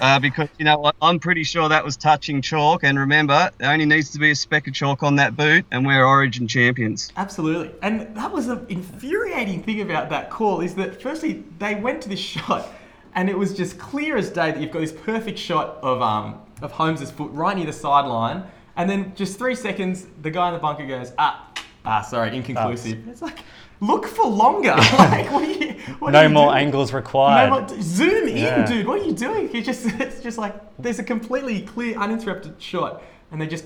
Uh, 0.01 0.19
because, 0.19 0.49
you 0.57 0.65
know 0.65 0.77
what, 0.77 0.97
I'm 1.01 1.17
pretty 1.17 1.45
sure 1.45 1.69
that 1.69 1.85
was 1.85 1.95
touching 1.95 2.41
chalk. 2.41 2.83
And 2.83 2.99
remember, 2.99 3.49
there 3.57 3.71
only 3.71 3.85
needs 3.85 4.09
to 4.11 4.19
be 4.19 4.31
a 4.31 4.35
speck 4.35 4.67
of 4.67 4.73
chalk 4.73 5.01
on 5.01 5.15
that 5.15 5.37
boot, 5.37 5.65
and 5.71 5.85
we're 5.85 6.05
Origin 6.05 6.45
champions. 6.45 7.09
Absolutely. 7.15 7.73
And 7.81 8.13
that 8.13 8.33
was 8.33 8.49
an 8.49 8.65
infuriating 8.67 9.63
thing 9.63 9.79
about 9.79 10.09
that 10.09 10.29
call 10.29 10.59
is 10.59 10.75
that, 10.75 11.01
firstly, 11.01 11.45
they 11.57 11.75
went 11.75 12.01
to 12.01 12.09
this 12.09 12.19
shot, 12.19 12.67
and 13.15 13.29
it 13.29 13.37
was 13.37 13.55
just 13.55 13.79
clear 13.79 14.17
as 14.17 14.29
day 14.29 14.51
that 14.51 14.59
you've 14.59 14.71
got 14.71 14.81
this 14.81 14.91
perfect 14.91 15.39
shot 15.39 15.77
of, 15.81 16.01
um, 16.01 16.41
of 16.61 16.73
Holmes's 16.73 17.11
foot 17.11 17.31
right 17.31 17.55
near 17.55 17.65
the 17.65 17.71
sideline. 17.71 18.43
And 18.75 18.89
then 18.89 19.13
just 19.15 19.37
three 19.37 19.55
seconds, 19.55 20.07
the 20.21 20.31
guy 20.31 20.49
in 20.49 20.53
the 20.53 20.59
bunker 20.59 20.85
goes, 20.85 21.13
ah, 21.17 21.52
Ah, 21.85 22.01
sorry, 22.01 22.35
inconclusive. 22.35 23.07
It's 23.07 23.21
like, 23.21 23.39
look 23.81 24.07
for 24.07 24.25
longer. 24.25 24.69
like, 24.97 25.31
what 25.31 25.43
are 25.47 25.51
you? 25.51 25.73
What 25.99 26.11
no 26.13 26.19
are 26.19 26.23
you 26.23 26.29
more 26.39 26.51
doing? 26.51 26.65
angles 26.65 26.93
required. 26.93 27.49
No 27.49 27.59
more, 27.61 27.81
zoom 27.81 28.27
in, 28.27 28.37
Yeah. 28.37 28.65
dude. 28.65 28.87
What 28.87 29.01
are 29.01 29.05
you 29.05 29.13
doing? 29.13 29.53
You 29.53 29.61
just, 29.61 29.85
it's 29.99 30.21
just 30.21 30.37
like 30.37 30.55
there's 30.79 30.99
a 30.99 31.03
completely 31.03 31.61
clear, 31.61 31.97
uninterrupted 31.97 32.61
shot, 32.61 33.01
and 33.31 33.41
they 33.41 33.47
just 33.47 33.65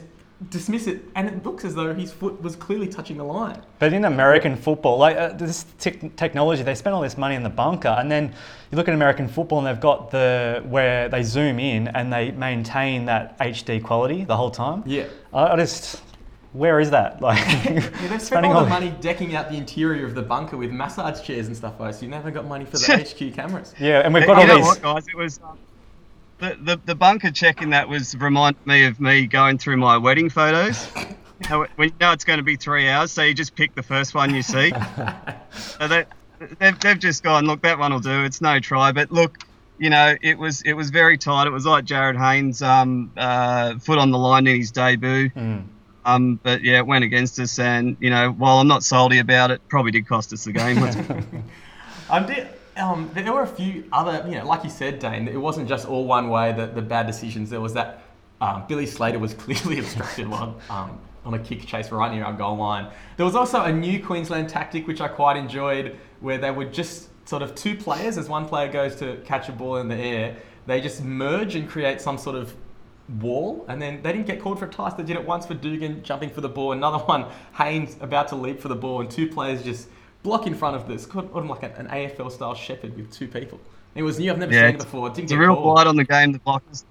dismiss 0.49 0.85
it, 0.85 1.01
and 1.15 1.27
it 1.27 1.43
looks 1.43 1.65
as 1.65 1.73
though 1.73 1.91
his 1.95 2.11
foot 2.11 2.39
was 2.43 2.55
clearly 2.55 2.87
touching 2.87 3.17
the 3.17 3.23
line. 3.23 3.59
But 3.79 3.91
in 3.91 4.05
American 4.05 4.55
football, 4.55 4.97
like 4.99 5.17
uh, 5.17 5.29
this 5.29 5.65
tech 5.79 6.15
technology, 6.15 6.61
they 6.61 6.75
spend 6.75 6.95
all 6.95 7.01
this 7.01 7.17
money 7.17 7.33
in 7.35 7.41
the 7.41 7.49
bunker, 7.49 7.87
and 7.99 8.11
then 8.11 8.31
you 8.71 8.75
look 8.75 8.87
at 8.87 8.93
American 8.93 9.27
football, 9.27 9.57
and 9.59 9.67
they've 9.67 9.81
got 9.81 10.11
the 10.11 10.63
where 10.67 11.09
they 11.09 11.23
zoom 11.23 11.57
in 11.59 11.87
and 11.89 12.13
they 12.13 12.31
maintain 12.31 13.05
that 13.05 13.37
HD 13.39 13.83
quality 13.83 14.25
the 14.25 14.37
whole 14.37 14.51
time. 14.51 14.83
Yeah. 14.85 15.05
I, 15.33 15.53
I 15.53 15.55
just, 15.55 16.03
where 16.53 16.79
is 16.79 16.89
that? 16.91 17.21
Like, 17.21 17.37
Yeah, 17.65 17.73
they've 17.73 17.83
spent 17.83 18.21
spending 18.21 18.51
all 18.51 18.59
all 18.59 18.63
the 18.63 18.69
money 18.69 18.93
decking 19.01 19.35
out 19.35 19.49
the 19.49 19.57
interior 19.57 20.05
of 20.05 20.15
the 20.15 20.21
bunker 20.21 20.57
with 20.57 20.71
massage 20.71 21.21
chairs 21.21 21.47
and 21.47 21.55
stuff, 21.55 21.77
though, 21.77 21.91
so 21.91 22.03
you 22.05 22.11
never 22.11 22.31
got 22.31 22.45
money 22.45 22.65
for 22.65 22.77
the 22.77 22.97
HQ 23.29 23.33
cameras. 23.35 23.73
Yeah, 23.79 23.99
and 23.99 24.13
we've 24.13 24.21
you 24.21 24.27
got 24.27 24.37
all 24.39 24.47
know 24.47 24.55
these. 24.57 24.65
what, 24.65 24.81
guys? 24.81 25.07
It 25.07 25.15
was 25.15 25.39
um, 25.43 25.57
the, 26.39 26.57
the 26.61 26.79
the 26.85 26.95
bunker 26.95 27.31
checking 27.31 27.71
that 27.71 27.87
was 27.89 28.15
reminded 28.15 28.65
me 28.65 28.85
of 28.85 28.99
me 28.99 29.27
going 29.27 29.57
through 29.57 29.77
my 29.77 29.97
wedding 29.97 30.29
photos. 30.29 30.87
You 31.39 31.49
know, 31.49 31.67
when 31.75 31.89
you 31.89 31.95
know 32.01 32.13
it's 32.13 32.23
going 32.23 32.37
to 32.37 32.43
be 32.43 32.55
three 32.55 32.89
hours, 32.89 33.11
so 33.11 33.21
you 33.21 33.35
just 33.35 33.55
pick 33.55 33.75
the 33.75 33.83
first 33.83 34.15
one 34.15 34.33
you 34.33 34.41
see. 34.41 34.73
so 35.51 35.87
they, 35.87 36.05
they've, 36.57 36.79
they've 36.79 36.97
just 36.97 37.21
gone, 37.21 37.45
look, 37.45 37.61
that 37.61 37.77
one 37.77 37.93
will 37.93 37.99
do. 37.99 38.23
It's 38.23 38.41
no 38.41 38.59
try, 38.59 38.91
but 38.91 39.11
look, 39.11 39.37
you 39.77 39.91
know, 39.91 40.15
it 40.23 40.39
was 40.39 40.63
it 40.63 40.73
was 40.73 40.89
very 40.89 41.15
tight. 41.15 41.45
It 41.45 41.51
was 41.51 41.63
like 41.63 41.85
Jarryd 41.85 42.17
Haynes' 42.17 42.63
um, 42.63 43.11
uh, 43.15 43.77
foot 43.77 43.99
on 43.99 44.09
the 44.09 44.17
line 44.17 44.47
in 44.47 44.57
his 44.57 44.71
debut. 44.71 45.29
Mm. 45.29 45.65
Um, 46.07 46.39
but 46.41 46.63
yeah, 46.63 46.77
it 46.77 46.87
went 46.87 47.03
against 47.03 47.37
us, 47.37 47.59
and 47.59 47.97
you 47.99 48.09
know, 48.09 48.31
while 48.31 48.59
I'm 48.59 48.67
not 48.67 48.83
salty 48.83 49.19
about 49.19 49.51
it, 49.51 49.61
probably 49.67 49.91
did 49.91 50.07
cost 50.07 50.31
us 50.33 50.45
the 50.45 50.53
game. 50.53 50.77
Um, 52.09 52.25
did, 52.25 52.47
um, 52.77 53.11
there 53.13 53.33
were 53.33 53.41
a 53.41 53.47
few 53.47 53.83
other, 53.91 54.23
you 54.29 54.37
know, 54.37 54.45
like 54.45 54.63
you 54.63 54.69
said, 54.69 54.99
Dane, 54.99 55.27
it 55.27 55.35
wasn't 55.35 55.67
just 55.67 55.85
all 55.85 56.05
one 56.05 56.29
way, 56.29 56.53
the, 56.53 56.67
the 56.67 56.81
bad 56.81 57.05
decisions. 57.05 57.49
There 57.49 57.59
was 57.59 57.73
that 57.73 58.01
um, 58.39 58.63
Billy 58.69 58.85
Slater 58.85 59.19
was 59.19 59.33
clearly 59.33 59.79
obstructed 59.79 60.25
while, 60.25 60.57
um, 60.69 60.97
on 61.25 61.33
a 61.33 61.39
kick 61.39 61.65
chase 61.65 61.91
right 61.91 62.13
near 62.13 62.23
our 62.23 62.31
goal 62.31 62.55
line. 62.55 62.89
There 63.17 63.25
was 63.25 63.35
also 63.35 63.63
a 63.63 63.73
new 63.73 64.01
Queensland 64.01 64.47
tactic, 64.47 64.87
which 64.87 65.01
I 65.01 65.09
quite 65.09 65.35
enjoyed, 65.35 65.97
where 66.21 66.37
they 66.37 66.49
would 66.49 66.73
just 66.73 67.09
sort 67.27 67.41
of 67.41 67.55
two 67.55 67.75
players, 67.75 68.17
as 68.17 68.29
one 68.29 68.47
player 68.47 68.71
goes 68.71 68.95
to 68.97 69.17
catch 69.25 69.49
a 69.49 69.51
ball 69.51 69.77
in 69.77 69.89
the 69.89 69.97
air, 69.97 70.37
they 70.65 70.79
just 70.79 71.03
merge 71.03 71.55
and 71.55 71.67
create 71.67 71.99
some 71.99 72.17
sort 72.17 72.37
of 72.37 72.55
wall, 73.19 73.65
and 73.67 73.81
then 73.81 74.01
they 74.03 74.11
didn't 74.11 74.27
get 74.27 74.41
called 74.41 74.59
for 74.59 74.65
a 74.65 74.69
twice. 74.69 74.93
They 74.93 75.03
did 75.03 75.15
it 75.17 75.25
once 75.25 75.45
for 75.45 75.53
Dugan 75.53 76.03
jumping 76.03 76.29
for 76.29 76.41
the 76.41 76.49
ball, 76.49 76.71
another 76.73 76.99
one 76.99 77.25
Haynes 77.57 77.97
about 78.01 78.27
to 78.29 78.35
leap 78.35 78.59
for 78.61 78.67
the 78.67 78.75
ball, 78.75 79.01
and 79.01 79.09
two 79.09 79.27
players 79.27 79.63
just 79.63 79.89
block 80.23 80.47
in 80.47 80.53
front 80.55 80.75
of 80.75 80.87
this, 80.87 81.03
sort 81.03 81.31
of 81.33 81.45
like 81.45 81.63
an 81.63 81.87
AFL 81.87 82.31
style 82.31 82.55
shepherd 82.55 82.95
with 82.97 83.11
two 83.11 83.27
people. 83.27 83.59
It 83.95 84.03
was 84.03 84.19
new. 84.19 84.31
I've 84.31 84.37
never 84.37 84.53
Yeah, 84.53 84.61
seen 84.67 84.75
it 84.75 84.79
before. 84.79 85.07
It 85.07 85.13
didn't 85.15 85.25
It's 85.25 85.31
a 85.31 85.37
real 85.37 85.55
called. 85.55 85.63
blight 85.75 85.87
on 85.87 85.95
the 85.95 86.05
game, 86.05 86.31
the 86.31 86.39
blockers. 86.39 86.83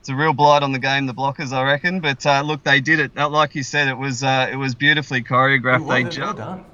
It's 0.00 0.08
a 0.10 0.14
real 0.14 0.34
blight 0.34 0.62
on 0.62 0.72
the 0.72 0.78
game, 0.78 1.06
the 1.06 1.14
blockers, 1.14 1.52
I 1.52 1.62
reckon. 1.62 2.00
But 2.00 2.24
uh, 2.26 2.42
look, 2.42 2.62
they 2.62 2.80
did 2.80 3.00
it. 3.00 3.12
Uh, 3.16 3.28
Like 3.28 3.54
you 3.54 3.62
said, 3.62 3.88
it 3.88 3.96
was 3.96 4.22
uh, 4.22 4.48
it 4.52 4.56
was 4.56 4.74
beautifully 4.74 5.22
choreographed. 5.22 5.84
was, 5.84 5.86
They 5.86 6.04
was 6.04 6.18
well 6.18 6.34
done. 6.34 6.64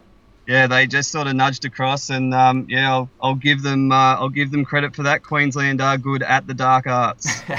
Yeah, 0.46 0.66
they 0.66 0.86
just 0.86 1.10
sort 1.10 1.26
of 1.26 1.34
nudged 1.34 1.64
across, 1.64 2.10
and 2.10 2.34
um, 2.34 2.66
yeah, 2.68 2.90
I'll, 2.90 3.10
I'll 3.20 3.34
give 3.34 3.62
them 3.62 3.92
uh, 3.92 4.16
I'll 4.16 4.28
give 4.28 4.50
them 4.50 4.64
credit 4.64 4.96
for 4.96 5.02
that. 5.04 5.22
Queensland 5.22 5.80
are 5.80 5.96
good 5.98 6.22
at 6.22 6.46
the 6.46 6.54
dark 6.54 6.86
arts. 6.86 7.42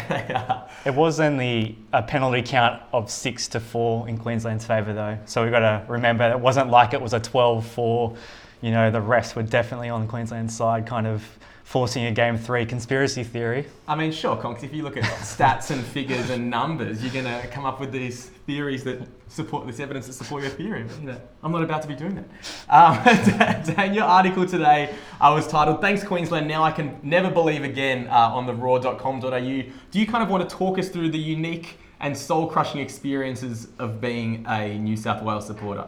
It 0.83 0.95
was 0.95 1.19
only 1.19 1.77
a 1.93 2.01
penalty 2.01 2.41
count 2.41 2.81
of 2.91 3.11
six 3.11 3.47
to 3.49 3.59
four 3.59 4.09
in 4.09 4.17
Queensland's 4.17 4.65
favour, 4.65 4.93
though. 4.93 5.19
So 5.25 5.43
we've 5.43 5.51
got 5.51 5.59
to 5.59 5.85
remember 5.87 6.27
it 6.31 6.39
wasn't 6.39 6.71
like 6.71 6.93
it 6.93 7.01
was 7.01 7.13
a 7.13 7.19
12 7.19 7.67
4. 7.67 8.15
You 8.61 8.71
know, 8.71 8.89
the 8.89 9.01
rest 9.01 9.35
were 9.35 9.43
definitely 9.43 9.89
on 9.89 10.07
Queensland's 10.07 10.55
side, 10.55 10.87
kind 10.87 11.05
of 11.05 11.37
forcing 11.71 12.03
a 12.03 12.11
game 12.11 12.37
three 12.37 12.65
conspiracy 12.65 13.23
theory. 13.23 13.65
I 13.87 13.95
mean, 13.95 14.11
sure, 14.11 14.35
Conks, 14.35 14.61
if 14.61 14.73
you 14.73 14.83
look 14.83 14.97
at 14.97 15.05
stats 15.05 15.71
and 15.71 15.81
figures 15.81 16.29
and 16.29 16.49
numbers, 16.49 17.01
you're 17.01 17.13
going 17.13 17.23
to 17.23 17.47
come 17.47 17.65
up 17.65 17.79
with 17.79 17.93
these 17.93 18.25
theories 18.45 18.83
that 18.83 18.99
support 19.29 19.65
this 19.65 19.79
evidence 19.79 20.07
that 20.07 20.13
support 20.13 20.43
your 20.43 20.51
theory. 20.51 20.83
But, 21.01 21.29
I'm 21.41 21.53
not 21.53 21.63
about 21.63 21.81
to 21.83 21.87
be 21.87 21.95
doing 21.95 22.15
that. 22.15 22.25
Um, 22.67 23.01
Dan, 23.75 23.93
your 23.93 24.03
article 24.03 24.45
today 24.45 24.93
uh, 25.21 25.31
was 25.33 25.47
titled 25.47 25.79
Thanks 25.79 26.03
Queensland, 26.03 26.45
Now 26.45 26.61
I 26.61 26.73
Can 26.73 26.99
Never 27.03 27.31
Believe 27.31 27.63
Again 27.63 28.07
uh, 28.09 28.31
on 28.33 28.45
the 28.45 28.53
roar.com.au. 28.53 29.29
Do 29.29 29.99
you 29.99 30.05
kind 30.05 30.23
of 30.25 30.29
want 30.29 30.49
to 30.49 30.53
talk 30.53 30.77
us 30.77 30.89
through 30.89 31.11
the 31.11 31.19
unique 31.19 31.77
and 32.01 32.17
soul 32.17 32.47
crushing 32.47 32.81
experiences 32.81 33.69
of 33.79 34.01
being 34.01 34.45
a 34.49 34.77
New 34.77 34.97
South 34.97 35.23
Wales 35.23 35.47
supporter? 35.47 35.87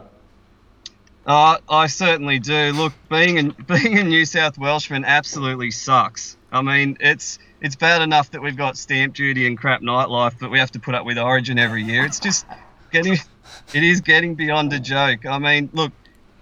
Uh, 1.26 1.58
I 1.68 1.86
certainly 1.86 2.38
do. 2.38 2.72
Look, 2.72 2.92
being 3.08 3.38
a, 3.38 3.42
being 3.64 3.98
a 3.98 4.04
New 4.04 4.24
South 4.24 4.58
Welshman 4.58 5.04
absolutely 5.04 5.70
sucks. 5.70 6.36
I 6.52 6.62
mean, 6.62 6.98
it's 7.00 7.38
it's 7.60 7.76
bad 7.76 8.02
enough 8.02 8.30
that 8.32 8.42
we've 8.42 8.56
got 8.56 8.76
stamp 8.76 9.14
duty 9.14 9.46
and 9.46 9.56
crap 9.56 9.80
nightlife, 9.80 10.38
but 10.38 10.50
we 10.50 10.58
have 10.58 10.70
to 10.72 10.78
put 10.78 10.94
up 10.94 11.06
with 11.06 11.18
Origin 11.18 11.58
every 11.58 11.82
year. 11.82 12.04
It's 12.04 12.20
just 12.20 12.44
getting, 12.92 13.14
it 13.74 13.82
is 13.82 14.02
getting 14.02 14.34
beyond 14.34 14.72
a 14.74 14.78
joke. 14.78 15.24
I 15.24 15.38
mean, 15.38 15.70
look, 15.72 15.92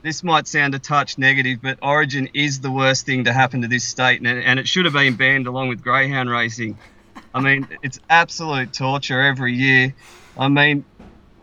this 0.03 0.25
might 0.25 0.49
sound 0.49 0.75
a 0.75 0.81
touch 0.81 1.17
negative, 1.17 1.61
but 1.63 1.79
Origin 1.81 2.29
is 2.35 2.61
the 2.61 2.73
worst 2.73 3.07
thing 3.07 3.25
to 3.25 3.33
happen 3.33 3.63
to 3.63 3.69
this 3.69 3.85
state, 3.85 4.21
and, 4.21 4.27
and 4.27 4.59
it 4.59 4.67
should 4.67 4.85
have 4.85 4.95
been 4.95 5.15
banned 5.15 5.47
along 5.47 5.69
with 5.69 5.81
greyhound 5.81 6.29
racing. 6.29 6.77
I 7.33 7.41
mean, 7.41 7.69
it's 7.83 8.01
absolute 8.11 8.73
torture 8.73 9.21
every 9.21 9.55
year. 9.55 9.95
I 10.37 10.49
mean, 10.49 10.85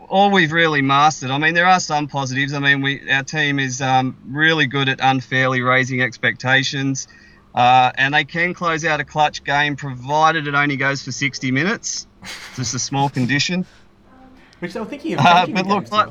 all 0.10 0.32
we've 0.32 0.51
really 0.51 0.82
mastered. 0.82 1.30
I 1.30 1.38
mean, 1.38 1.54
there 1.54 1.68
are 1.68 1.80
some 1.80 2.08
positives. 2.08 2.54
I 2.54 2.60
mean, 2.60 2.82
we 2.82 3.10
our 3.12 3.24
team 3.24 3.60
is 3.60 3.82
um, 3.82 4.18
really 4.28 4.66
good 4.66 4.89
at 4.89 5.00
unfairly 5.01 5.62
raising 5.62 6.01
expectations, 6.01 7.08
uh, 7.56 7.92
and 7.96 8.13
they 8.13 8.25
can 8.25 8.54
close 8.54 8.84
out 8.86 9.00
a 9.00 9.06
clutch 9.06 9.44
game 9.44 9.75
provided 9.75 10.48
it 10.48 10.56
only 10.56 10.75
goes 10.75 11.04
for 11.04 11.12
60 11.12 11.51
minutes. 11.51 12.08
Just 12.56 12.74
a 12.74 12.80
small 12.80 13.10
condition. 13.10 13.66
Which 14.60 14.75
I'm 14.75 14.88
thinking 14.88 15.13
of. 15.13 15.25
Uh, 15.25 15.48
but 15.48 15.66
look, 15.68 15.92
like, 15.92 16.10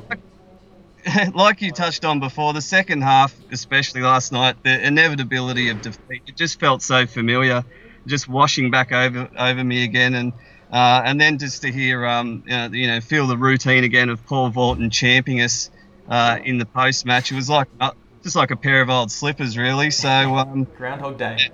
like 1.35 1.61
you 1.61 1.71
touched 1.71 2.03
on 2.03 2.19
before, 2.19 2.53
the 2.53 2.61
second 2.61 3.03
half, 3.03 3.35
especially 3.51 4.01
last 4.01 4.31
night, 4.31 4.55
the 4.63 4.85
inevitability 4.85 5.69
of 5.69 5.81
defeat, 5.81 6.23
it 6.25 6.35
just 6.35 6.59
felt 6.59 6.81
so 6.81 7.05
familiar, 7.05 7.63
just 8.07 8.27
washing 8.27 8.71
back 8.71 8.91
over 8.91 9.29
over 9.37 9.63
me 9.63 9.83
again, 9.83 10.15
and 10.15 10.33
uh, 10.71 11.01
and 11.03 11.19
then 11.19 11.37
just 11.37 11.63
to 11.63 11.71
hear, 11.71 12.05
um, 12.05 12.43
you 12.45 12.51
know, 12.51 12.69
you 12.71 12.87
know, 12.87 13.01
feel 13.01 13.27
the 13.27 13.37
routine 13.37 13.83
again 13.83 14.09
of 14.09 14.25
Paul 14.25 14.51
Vautin 14.51 14.91
champing 14.91 15.41
us 15.41 15.71
uh, 16.07 16.37
in 16.43 16.57
the 16.57 16.65
post 16.65 17.05
match. 17.05 17.31
It 17.31 17.35
was 17.35 17.49
like 17.49 17.67
uh, 17.79 17.91
just 18.23 18.35
like 18.35 18.51
a 18.51 18.55
pair 18.55 18.81
of 18.81 18.89
old 18.89 19.11
slippers, 19.11 19.57
really. 19.57 19.89
So. 19.89 20.09
Um, 20.09 20.67
Groundhog 20.77 21.17
Day. 21.17 21.49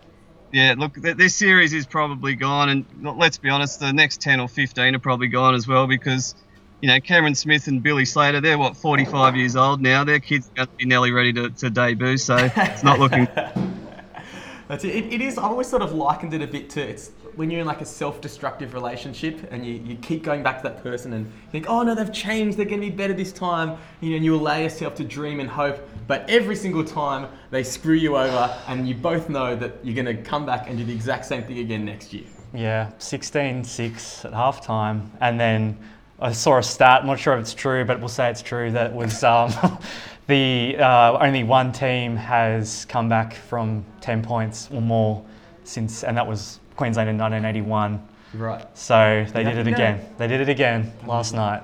yeah, 0.52 0.76
look, 0.78 1.02
th- 1.02 1.16
this 1.16 1.36
series 1.36 1.74
is 1.74 1.86
probably 1.86 2.36
gone, 2.36 2.70
and 2.70 3.18
let's 3.18 3.38
be 3.38 3.50
honest, 3.50 3.80
the 3.80 3.94
next 3.94 4.22
10 4.22 4.42
or 4.42 4.50
15 4.50 4.96
are 4.96 5.00
probably 5.00 5.28
gone 5.28 5.56
as 5.56 5.66
well 5.66 5.88
because, 5.88 6.36
you 6.82 6.90
know, 6.90 7.00
Cameron 7.00 7.36
Smith 7.36 7.68
and 7.68 7.82
Billy 7.82 8.04
Slater, 8.04 8.42
they're 8.42 8.58
what, 8.58 8.76
45 8.76 9.38
years 9.38 9.56
old 9.56 9.82
now. 9.82 10.04
Their 10.04 10.20
kids 10.20 10.50
are 10.50 10.56
going 10.56 10.68
to 10.68 10.74
be 10.76 10.86
nearly 10.86 11.12
ready 11.12 11.32
to, 11.34 11.50
to 11.52 11.70
debut, 11.70 12.18
so 12.18 12.50
it's 12.56 12.84
not 12.84 13.00
looking. 13.00 13.28
That's 14.68 14.84
it. 14.84 14.96
It, 14.96 15.14
it 15.14 15.22
is. 15.22 15.38
I've 15.38 15.46
always 15.46 15.68
sort 15.68 15.84
of 15.84 15.94
likened 15.94 16.34
it 16.34 16.42
a 16.42 16.48
bit 16.48 16.70
to 16.72 16.82
it's 16.82 17.12
when 17.36 17.52
you're 17.52 17.62
in 17.62 17.68
like 17.68 17.82
a 17.82 17.86
self-destructive 17.86 18.74
relationship 18.74 19.48
and 19.52 19.66
you, 19.66 19.74
you 19.74 19.96
keep 19.98 20.24
going 20.24 20.44
back 20.44 20.58
to 20.58 20.64
that 20.64 20.82
person 20.82 21.14
and 21.14 21.32
think, 21.52 21.70
oh 21.70 21.84
no, 21.84 21.94
they've 21.94 22.12
changed. 22.12 22.58
They're 22.58 22.66
going 22.66 22.82
to 22.82 22.88
be 22.90 22.96
better 22.96 23.14
this 23.14 23.32
time. 23.32 23.78
You 24.02 24.12
know, 24.12 24.16
and 24.18 24.26
you 24.26 24.36
allow 24.36 24.58
yourself 24.58 24.96
to 24.96 25.04
dream 25.04 25.40
and 25.40 25.50
hope. 25.50 25.88
But 26.08 26.30
every 26.30 26.56
single 26.56 26.84
time 26.84 27.30
they 27.52 27.64
screw 27.64 27.96
you 27.96 28.18
over, 28.18 28.56
and 28.68 28.88
you 28.88 28.96
both 28.96 29.30
know 29.30 29.56
that 29.56 29.74
you're 29.84 29.96
going 29.96 30.16
to 30.18 30.22
come 30.24 30.46
back 30.46 30.70
and 30.70 30.78
do 30.78 30.86
the 30.86 30.94
exact 30.94 31.26
same 31.26 31.44
thing 31.44 31.60
again 31.60 31.86
next 31.86 32.14
year. 32.14 32.26
Yeah, 32.54 32.92
16-6 33.00 34.26
at 34.26 34.32
halftime, 34.32 35.10
and 35.20 35.40
then 35.40 35.78
I 36.20 36.32
saw 36.32 36.58
a 36.58 36.64
stat. 36.64 37.02
I'm 37.02 37.08
not 37.08 37.20
sure 37.20 37.34
if 37.34 37.42
it's 37.42 37.54
true, 37.54 37.84
but 37.84 38.00
we'll 38.00 38.08
say 38.08 38.30
it's 38.30 38.42
true. 38.42 38.72
That 38.72 38.94
was 38.94 39.24
um, 39.24 39.52
the 40.28 40.78
uh, 40.78 41.18
only 41.20 41.44
one 41.44 41.74
team 41.74 42.16
has 42.16 42.86
come 42.86 43.10
back 43.10 43.34
from 43.34 43.84
10 44.00 44.24
points 44.24 44.70
or 44.72 44.82
more 44.82 45.26
since, 45.66 46.04
and 46.04 46.16
that 46.16 46.26
was 46.26 46.60
Queensland 46.76 47.10
in 47.10 47.18
1981. 47.18 48.02
Right. 48.34 48.66
So 48.78 49.26
they 49.34 49.44
Yeah, 49.44 49.52
did 49.52 49.58
it 49.60 49.68
yeah. 49.68 49.74
again. 49.76 50.06
They 50.18 50.28
did 50.28 50.42
it 50.42 50.50
again 50.50 50.92
last 51.06 51.34
night. 51.34 51.64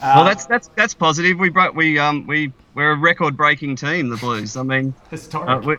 well, 0.00 0.24
that's 0.24 0.46
that's 0.46 0.68
that's 0.76 0.94
positive. 0.94 1.38
We 1.38 1.48
broke. 1.48 1.74
We 1.74 1.98
um 1.98 2.26
we 2.26 2.52
we're 2.74 2.92
a 2.92 2.96
record-breaking 2.96 3.76
team, 3.76 4.08
the 4.10 4.16
Blues. 4.16 4.56
I 4.56 4.62
mean, 4.62 4.94
Historic. 5.10 5.66
Uh, 5.66 5.76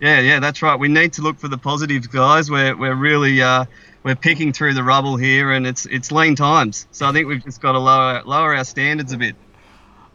yeah, 0.00 0.20
yeah, 0.20 0.40
that's 0.40 0.62
right. 0.62 0.78
We 0.78 0.88
need 0.88 1.12
to 1.14 1.22
look 1.22 1.38
for 1.38 1.48
the 1.48 1.58
positives, 1.58 2.06
guys. 2.06 2.50
We're, 2.50 2.76
we're 2.76 2.94
really 2.94 3.42
uh, 3.42 3.64
we're 4.04 4.14
picking 4.14 4.52
through 4.52 4.74
the 4.74 4.84
rubble 4.84 5.16
here, 5.16 5.52
and 5.52 5.66
it's 5.66 5.86
it's 5.86 6.12
lean 6.12 6.36
times. 6.36 6.86
So 6.92 7.06
I 7.06 7.12
think 7.12 7.26
we've 7.26 7.42
just 7.42 7.60
got 7.60 7.72
to 7.72 7.78
lower 7.78 8.22
lower 8.24 8.54
our 8.54 8.64
standards 8.64 9.12
a 9.12 9.16
bit. 9.18 9.34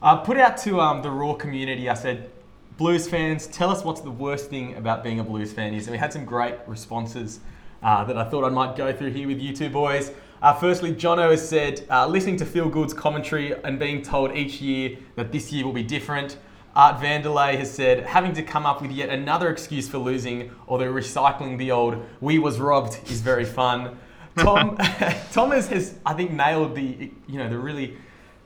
I 0.02 0.16
put 0.18 0.38
out 0.38 0.58
to 0.60 0.80
um, 0.82 1.02
the 1.02 1.12
Roar 1.12 1.38
community, 1.38 1.88
I 1.90 1.94
said, 1.94 2.32
Blues 2.78 3.08
fans, 3.08 3.46
tell 3.48 3.70
us 3.70 3.84
what's 3.84 4.02
the 4.02 4.10
worst 4.12 4.50
thing 4.50 4.76
about 4.76 5.04
being 5.04 5.20
a 5.20 5.24
Blues 5.24 5.54
fan 5.54 5.74
is. 5.74 5.86
And 5.88 5.92
we 5.92 5.98
had 6.00 6.12
some 6.12 6.26
great 6.26 6.56
responses 6.66 7.40
uh, 7.84 8.04
that 8.04 8.18
I 8.18 8.24
thought 8.24 8.44
I 8.44 8.50
might 8.50 8.76
go 8.76 8.94
through 8.94 9.12
here 9.12 9.28
with 9.28 9.40
you 9.40 9.56
two 9.56 9.70
boys. 9.70 10.12
Uh, 10.42 10.54
firstly, 10.54 10.94
Jono 10.94 11.30
has 11.30 11.48
said, 11.48 11.86
uh, 11.90 12.08
listening 12.08 12.38
to 12.38 12.46
Phil 12.46 12.68
Gould's 12.68 12.94
commentary 12.94 13.54
and 13.64 13.78
being 13.78 14.02
told 14.02 14.36
each 14.36 14.60
year 14.60 14.98
that 15.16 15.32
this 15.32 15.52
year 15.52 15.66
will 15.66 15.74
be 15.74 15.84
different. 15.84 16.38
Art 16.76 17.02
Vanderlei 17.02 17.58
has 17.58 17.70
said, 17.72 18.06
having 18.06 18.34
to 18.34 18.44
come 18.44 18.66
up 18.66 18.82
with 18.82 18.92
yet 18.92 19.10
another 19.10 19.50
excuse 19.50 19.90
for 19.90 19.98
losing, 19.98 20.52
although 20.68 20.92
recycling 20.92 21.58
the 21.58 21.72
old 21.72 22.04
"we 22.22 22.40
was 22.40 22.60
robbed" 22.60 22.98
is 23.12 23.22
very 23.22 23.46
fun. 23.46 24.00
Tom 24.38 24.78
Thomas 25.32 25.68
has, 25.68 25.96
I 26.06 26.14
think, 26.14 26.32
nailed 26.32 26.76
the 26.76 27.12
you 27.28 27.38
know 27.38 27.50
the 27.50 27.58
really 27.58 27.98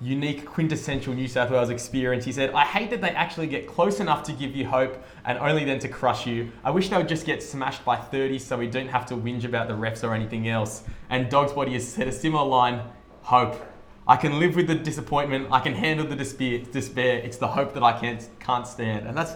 unique 0.02 0.46
quintessential 0.46 1.14
New 1.14 1.28
South 1.28 1.52
Wales 1.52 1.70
experience. 1.70 2.25
He 2.25 2.32
said, 2.32 2.52
I 2.52 2.66
hate 2.66 2.90
that 2.90 3.02
they 3.02 3.10
actually 3.10 3.48
get 3.48 3.68
close 3.68 4.00
enough 4.00 4.24
to 4.24 4.34
give 4.34 4.56
you 4.56 4.66
hope 4.66 5.02
and 5.24 5.38
only 5.40 5.64
then 5.64 5.80
to 5.80 5.88
crush 5.88 6.28
you. 6.28 6.52
I 6.64 6.72
wish 6.72 6.90
they 6.90 6.98
would 6.98 7.08
just 7.08 7.25
get 7.25 7.42
smashed 7.42 7.86
by 7.86 7.96
30 7.96 8.40
so 8.40 8.58
we 8.58 8.68
don't 8.68 8.90
have 8.90 9.06
to 9.08 9.16
whinge 9.16 9.46
about 9.46 9.68
the 9.68 9.74
refs 9.74 10.04
or 10.04 10.14
anything 10.14 10.50
else. 10.50 10.84
And 11.10 11.30
Dog's 11.30 11.54
Body 11.54 11.74
has 11.74 11.88
said 11.88 12.08
a 12.08 12.12
similar 12.12 12.46
line, 12.46 12.82
hope. 13.22 13.64
I 14.08 14.18
can 14.18 14.38
live 14.38 14.56
with 14.56 14.68
the 14.68 14.75
disappointment. 14.75 15.48
I 15.52 15.60
can 15.62 15.74
handle 15.74 16.06
the 16.06 16.16
despair. 16.16 16.60
despair. 16.60 17.20
It's 17.20 17.38
the 17.38 17.48
hope 17.48 17.74
that 17.74 17.84
I 17.84 17.98
can't, 17.98 18.28
can't 18.40 18.68
stand. 18.68 19.08
And 19.08 19.18
that's 19.18 19.36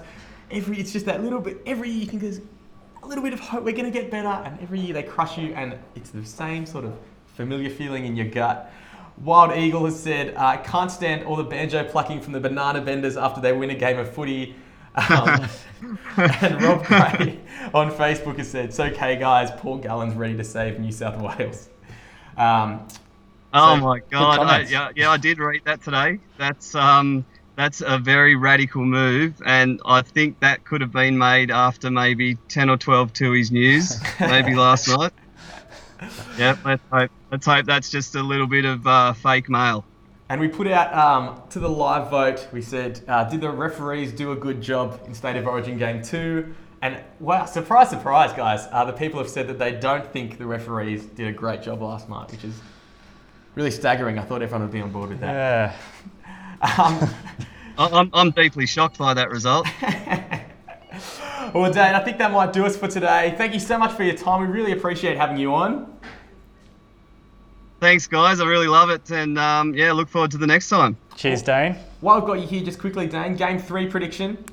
every, 0.51 0.77
it's 0.77 0.91
just 0.91 1.05
that 1.05 1.23
little 1.23 1.39
bit, 1.39 1.61
every 1.65 1.89
year 1.89 2.01
you 2.01 2.05
think 2.05 2.21
there's 2.21 2.41
a 3.01 3.07
little 3.07 3.23
bit 3.23 3.33
of 3.33 3.39
hope 3.39 3.63
we're 3.63 3.71
going 3.71 3.91
to 3.91 3.97
get 3.97 4.11
better. 4.11 4.27
And 4.27 4.59
every 4.59 4.79
year 4.79 4.93
they 4.93 5.03
crush 5.03 5.37
you 5.37 5.53
and 5.53 5.77
it's 5.95 6.09
the 6.11 6.23
same 6.25 6.65
sort 6.65 6.83
of 6.85 6.93
familiar 7.35 7.69
feeling 7.69 8.05
in 8.05 8.15
your 8.15 8.27
gut. 8.27 8.71
Wild 9.23 9.55
Eagle 9.57 9.85
has 9.85 10.01
said, 10.01 10.35
I 10.37 10.57
can't 10.57 10.91
stand 10.91 11.23
all 11.25 11.35
the 11.35 11.43
banjo 11.43 11.83
plucking 11.83 12.21
from 12.21 12.33
the 12.33 12.39
banana 12.39 12.81
vendors 12.81 13.17
after 13.17 13.41
they 13.41 13.51
win 13.53 13.69
a 13.69 13.75
game 13.75 13.99
of 13.99 14.13
footy. 14.13 14.55
Um, 14.95 15.47
and 16.17 16.61
Rob 16.61 16.85
Gray 16.85 17.39
on 17.73 17.91
Facebook 17.91 18.37
has 18.37 18.49
said, 18.49 18.65
it's 18.65 18.79
okay, 18.79 19.17
guys, 19.17 19.51
Paul 19.57 19.77
Gallen's 19.77 20.15
ready 20.15 20.35
to 20.37 20.43
save 20.43 20.79
New 20.79 20.91
South 20.91 21.21
Wales. 21.21 21.69
Um, 22.37 22.87
Oh 23.53 23.75
So, 23.75 23.81
my 23.81 23.99
god! 24.11 24.39
I, 24.41 24.61
yeah, 24.61 24.91
yeah, 24.95 25.09
I 25.09 25.17
did 25.17 25.39
read 25.39 25.61
that 25.65 25.81
today. 25.81 26.19
That's 26.37 26.75
um, 26.75 27.25
that's 27.55 27.81
a 27.81 27.97
very 27.97 28.35
radical 28.35 28.85
move, 28.85 29.41
and 29.43 29.81
I 29.85 30.03
think 30.03 30.39
that 30.41 30.63
could 30.65 30.81
have 30.81 30.91
been 30.91 31.17
made 31.17 31.49
after 31.49 31.89
maybe 31.89 32.35
ten 32.47 32.69
or 32.69 32.77
twelve 32.77 33.11
Tooheys 33.13 33.51
News, 33.51 33.99
maybe 34.19 34.53
last 34.53 34.87
night. 34.97 35.13
Yep, 36.37 36.59
let's 36.65 36.81
hope. 36.91 37.11
Let's 37.31 37.45
hope 37.45 37.65
that's 37.65 37.89
just 37.89 38.15
a 38.15 38.23
little 38.23 38.47
bit 38.47 38.65
of 38.65 38.87
uh, 38.87 39.13
fake 39.13 39.49
mail. 39.49 39.83
and 40.29 40.39
we 40.39 40.47
put 40.47 40.67
out 40.67 40.93
um, 40.93 41.41
to 41.49 41.59
the 41.59 41.69
live 41.69 42.09
vote, 42.09 42.47
we 42.53 42.61
said, 42.61 43.01
uh, 43.07 43.23
did 43.25 43.41
the 43.41 43.49
referees 43.49 44.11
do 44.11 44.31
a 44.31 44.35
good 44.35 44.61
job 44.61 44.99
in 45.05 45.13
State 45.13 45.35
of 45.35 45.45
Origin 45.47 45.77
Game 45.77 46.01
2? 46.01 46.55
And 46.81 46.97
wow, 47.19 47.45
surprise, 47.45 47.89
surprise, 47.89 48.31
guys. 48.33 48.67
Uh, 48.71 48.85
the 48.85 48.93
people 48.93 49.19
have 49.19 49.29
said 49.29 49.47
that 49.49 49.59
they 49.59 49.73
don't 49.73 50.05
think 50.13 50.37
the 50.37 50.45
referees 50.45 51.03
did 51.05 51.27
a 51.27 51.33
great 51.33 51.61
job 51.61 51.81
last 51.81 52.07
night, 52.07 52.31
which 52.31 52.45
is 52.45 52.57
really 53.55 53.71
staggering. 53.71 54.17
I 54.17 54.23
thought 54.23 54.41
everyone 54.41 54.61
would 54.61 54.71
be 54.71 54.79
on 54.81 54.91
board 54.91 55.09
with 55.09 55.19
that. 55.19 55.33
Yeah. 55.33 55.73
Um, 56.77 56.99
I'm, 57.77 58.09
I'm 58.13 58.31
deeply 58.31 58.65
shocked 58.65 58.97
by 58.97 59.13
that 59.13 59.29
result. 59.29 59.65
Well, 61.53 61.71
Dan, 61.71 61.95
I 61.95 62.03
think 62.03 62.17
that 62.17 62.31
might 62.31 62.53
do 62.53 62.65
us 62.65 62.77
for 62.77 62.87
today. 62.87 63.33
Thank 63.37 63.53
you 63.53 63.59
so 63.59 63.77
much 63.77 63.93
for 63.93 64.03
your 64.03 64.15
time. 64.15 64.41
We 64.41 64.47
really 64.47 64.71
appreciate 64.71 65.17
having 65.17 65.37
you 65.37 65.53
on. 65.53 65.93
Thanks, 67.79 68.07
guys. 68.07 68.41
I 68.41 68.45
really 68.45 68.67
love 68.67 68.89
it, 68.89 69.09
and 69.09 69.39
um, 69.39 69.73
yeah, 69.73 69.93
look 69.93 70.09
forward 70.09 70.31
to 70.31 70.37
the 70.37 70.47
next 70.47 70.69
time. 70.69 70.97
Cheers, 71.15 71.41
Dane. 71.41 71.75
While 72.01 72.21
I've 72.21 72.27
got 72.27 72.33
you 72.33 72.47
here, 72.47 72.63
just 72.63 72.79
quickly, 72.79 73.07
Dane, 73.07 73.35
game 73.35 73.59
three 73.59 73.87
prediction. 73.87 74.43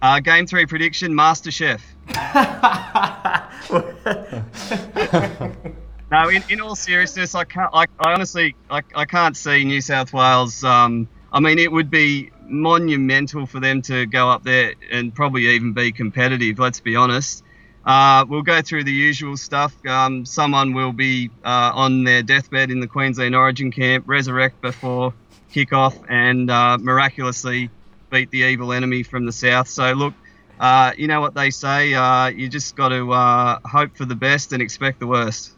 Uh, 0.00 0.20
game 0.20 0.46
three 0.46 0.66
prediction: 0.66 1.14
Master 1.14 1.50
Chef. 1.50 1.82
No, 6.10 6.28
in, 6.28 6.42
in 6.48 6.60
all 6.60 6.74
seriousness, 6.74 7.34
I 7.34 7.44
can't. 7.44 7.70
I, 7.72 7.84
I 8.00 8.12
honestly, 8.12 8.56
I, 8.68 8.82
I 8.96 9.04
can't 9.04 9.36
see 9.36 9.64
New 9.64 9.80
South 9.80 10.12
Wales. 10.12 10.64
Um, 10.64 11.08
I 11.32 11.38
mean, 11.38 11.58
it 11.58 11.70
would 11.70 11.88
be 11.88 12.32
monumental 12.50 13.46
for 13.46 13.60
them 13.60 13.82
to 13.82 14.06
go 14.06 14.28
up 14.28 14.44
there 14.44 14.74
and 14.90 15.14
probably 15.14 15.46
even 15.48 15.72
be 15.72 15.92
competitive. 15.92 16.58
Let's 16.58 16.80
be 16.80 16.96
honest. 16.96 17.44
Uh, 17.84 18.26
we'll 18.28 18.42
go 18.42 18.60
through 18.60 18.84
the 18.84 18.92
usual 18.92 19.36
stuff. 19.36 19.74
Um, 19.86 20.26
someone 20.26 20.74
will 20.74 20.92
be 20.92 21.30
uh, 21.44 21.72
on 21.74 22.04
their 22.04 22.22
deathbed 22.22 22.70
in 22.70 22.80
the 22.80 22.86
Queensland 22.86 23.34
Origin 23.34 23.70
camp, 23.72 24.04
resurrect 24.06 24.60
before 24.60 25.14
kickoff, 25.52 25.98
and 26.08 26.50
uh, 26.50 26.76
miraculously 26.78 27.70
beat 28.10 28.30
the 28.30 28.40
evil 28.40 28.72
enemy 28.72 29.02
from 29.02 29.24
the 29.24 29.32
south. 29.32 29.68
So 29.68 29.92
look, 29.92 30.14
uh, 30.58 30.92
you 30.98 31.06
know 31.06 31.20
what 31.20 31.34
they 31.34 31.50
say. 31.50 31.94
Uh, 31.94 32.26
you 32.26 32.48
just 32.48 32.76
got 32.76 32.90
to 32.90 33.12
uh, 33.12 33.60
hope 33.64 33.96
for 33.96 34.04
the 34.04 34.14
best 34.14 34.52
and 34.52 34.60
expect 34.60 35.00
the 35.00 35.06
worst. 35.06 35.52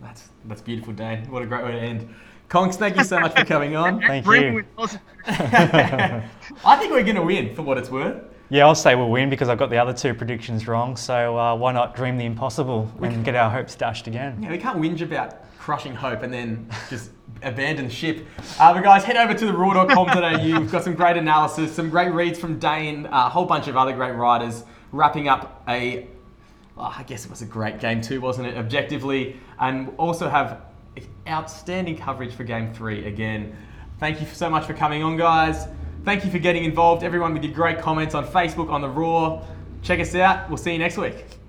That's 0.00 0.30
that's 0.46 0.62
beautiful, 0.62 0.94
Dane. 0.94 1.30
What 1.30 1.42
a 1.42 1.46
great 1.46 1.64
way 1.64 1.72
to 1.72 1.78
end. 1.78 2.14
Conks, 2.50 2.74
thank 2.74 2.96
you 2.96 3.04
so 3.04 3.20
much 3.20 3.38
for 3.38 3.44
coming 3.44 3.76
on. 3.76 4.00
Thank 4.06 4.26
you. 4.26 4.64
I 5.26 6.76
think 6.76 6.90
we're 6.90 7.04
going 7.04 7.14
to 7.14 7.22
win, 7.22 7.54
for 7.54 7.62
what 7.62 7.78
it's 7.78 7.90
worth. 7.90 8.24
Yeah, 8.48 8.66
I'll 8.66 8.74
say 8.74 8.96
we'll 8.96 9.08
win 9.08 9.30
because 9.30 9.48
I've 9.48 9.58
got 9.58 9.70
the 9.70 9.78
other 9.78 9.92
two 9.92 10.12
predictions 10.14 10.66
wrong. 10.66 10.96
So 10.96 11.38
uh, 11.38 11.54
why 11.54 11.70
not 11.70 11.94
dream 11.94 12.18
the 12.18 12.24
impossible 12.24 12.92
we 12.98 13.06
and 13.06 13.24
get 13.24 13.36
our 13.36 13.48
hopes 13.48 13.76
dashed 13.76 14.08
again? 14.08 14.42
Yeah, 14.42 14.50
we 14.50 14.58
can't 14.58 14.80
whinge 14.80 15.00
about 15.00 15.36
crushing 15.58 15.94
hope 15.94 16.24
and 16.24 16.32
then 16.32 16.68
just 16.88 17.12
abandon 17.44 17.88
ship. 17.88 18.26
Uh, 18.58 18.74
but 18.74 18.82
guys, 18.82 19.04
head 19.04 19.16
over 19.16 19.32
to 19.32 19.46
the 19.46 19.52
roar.com.au. 19.52 20.42
We've 20.58 20.72
got 20.72 20.82
some 20.82 20.94
great 20.94 21.16
analysis, 21.16 21.72
some 21.72 21.88
great 21.88 22.12
reads 22.12 22.40
from 22.40 22.58
Dane, 22.58 23.06
a 23.06 23.28
whole 23.28 23.44
bunch 23.44 23.68
of 23.68 23.76
other 23.76 23.92
great 23.92 24.16
writers, 24.16 24.64
wrapping 24.90 25.28
up 25.28 25.62
a, 25.68 26.08
oh, 26.76 26.92
I 26.98 27.04
guess 27.04 27.24
it 27.24 27.30
was 27.30 27.42
a 27.42 27.46
great 27.46 27.78
game 27.78 28.00
too, 28.00 28.20
wasn't 28.20 28.48
it? 28.48 28.56
Objectively, 28.56 29.38
and 29.60 29.94
also 29.98 30.28
have 30.28 30.62
outstanding 31.28 31.96
coverage 31.96 32.32
for 32.32 32.44
game 32.44 32.72
three 32.72 33.06
again. 33.06 33.56
Thank 33.98 34.20
you 34.20 34.26
so 34.26 34.48
much 34.48 34.66
for 34.66 34.74
coming 34.74 35.02
on, 35.02 35.16
guys. 35.16 35.66
Thank 36.04 36.24
you 36.24 36.30
for 36.30 36.38
getting 36.38 36.64
involved, 36.64 37.02
everyone 37.04 37.34
with 37.34 37.44
your 37.44 37.52
great 37.52 37.78
comments 37.78 38.14
on 38.14 38.26
Facebook, 38.26 38.70
on 38.70 38.80
the 38.80 38.88
Roar. 38.88 39.44
Check 39.82 40.00
us 40.00 40.14
out. 40.14 40.48
We'll 40.48 40.56
see 40.56 40.72
you 40.72 40.78
next 40.78 40.96
week. 40.96 41.39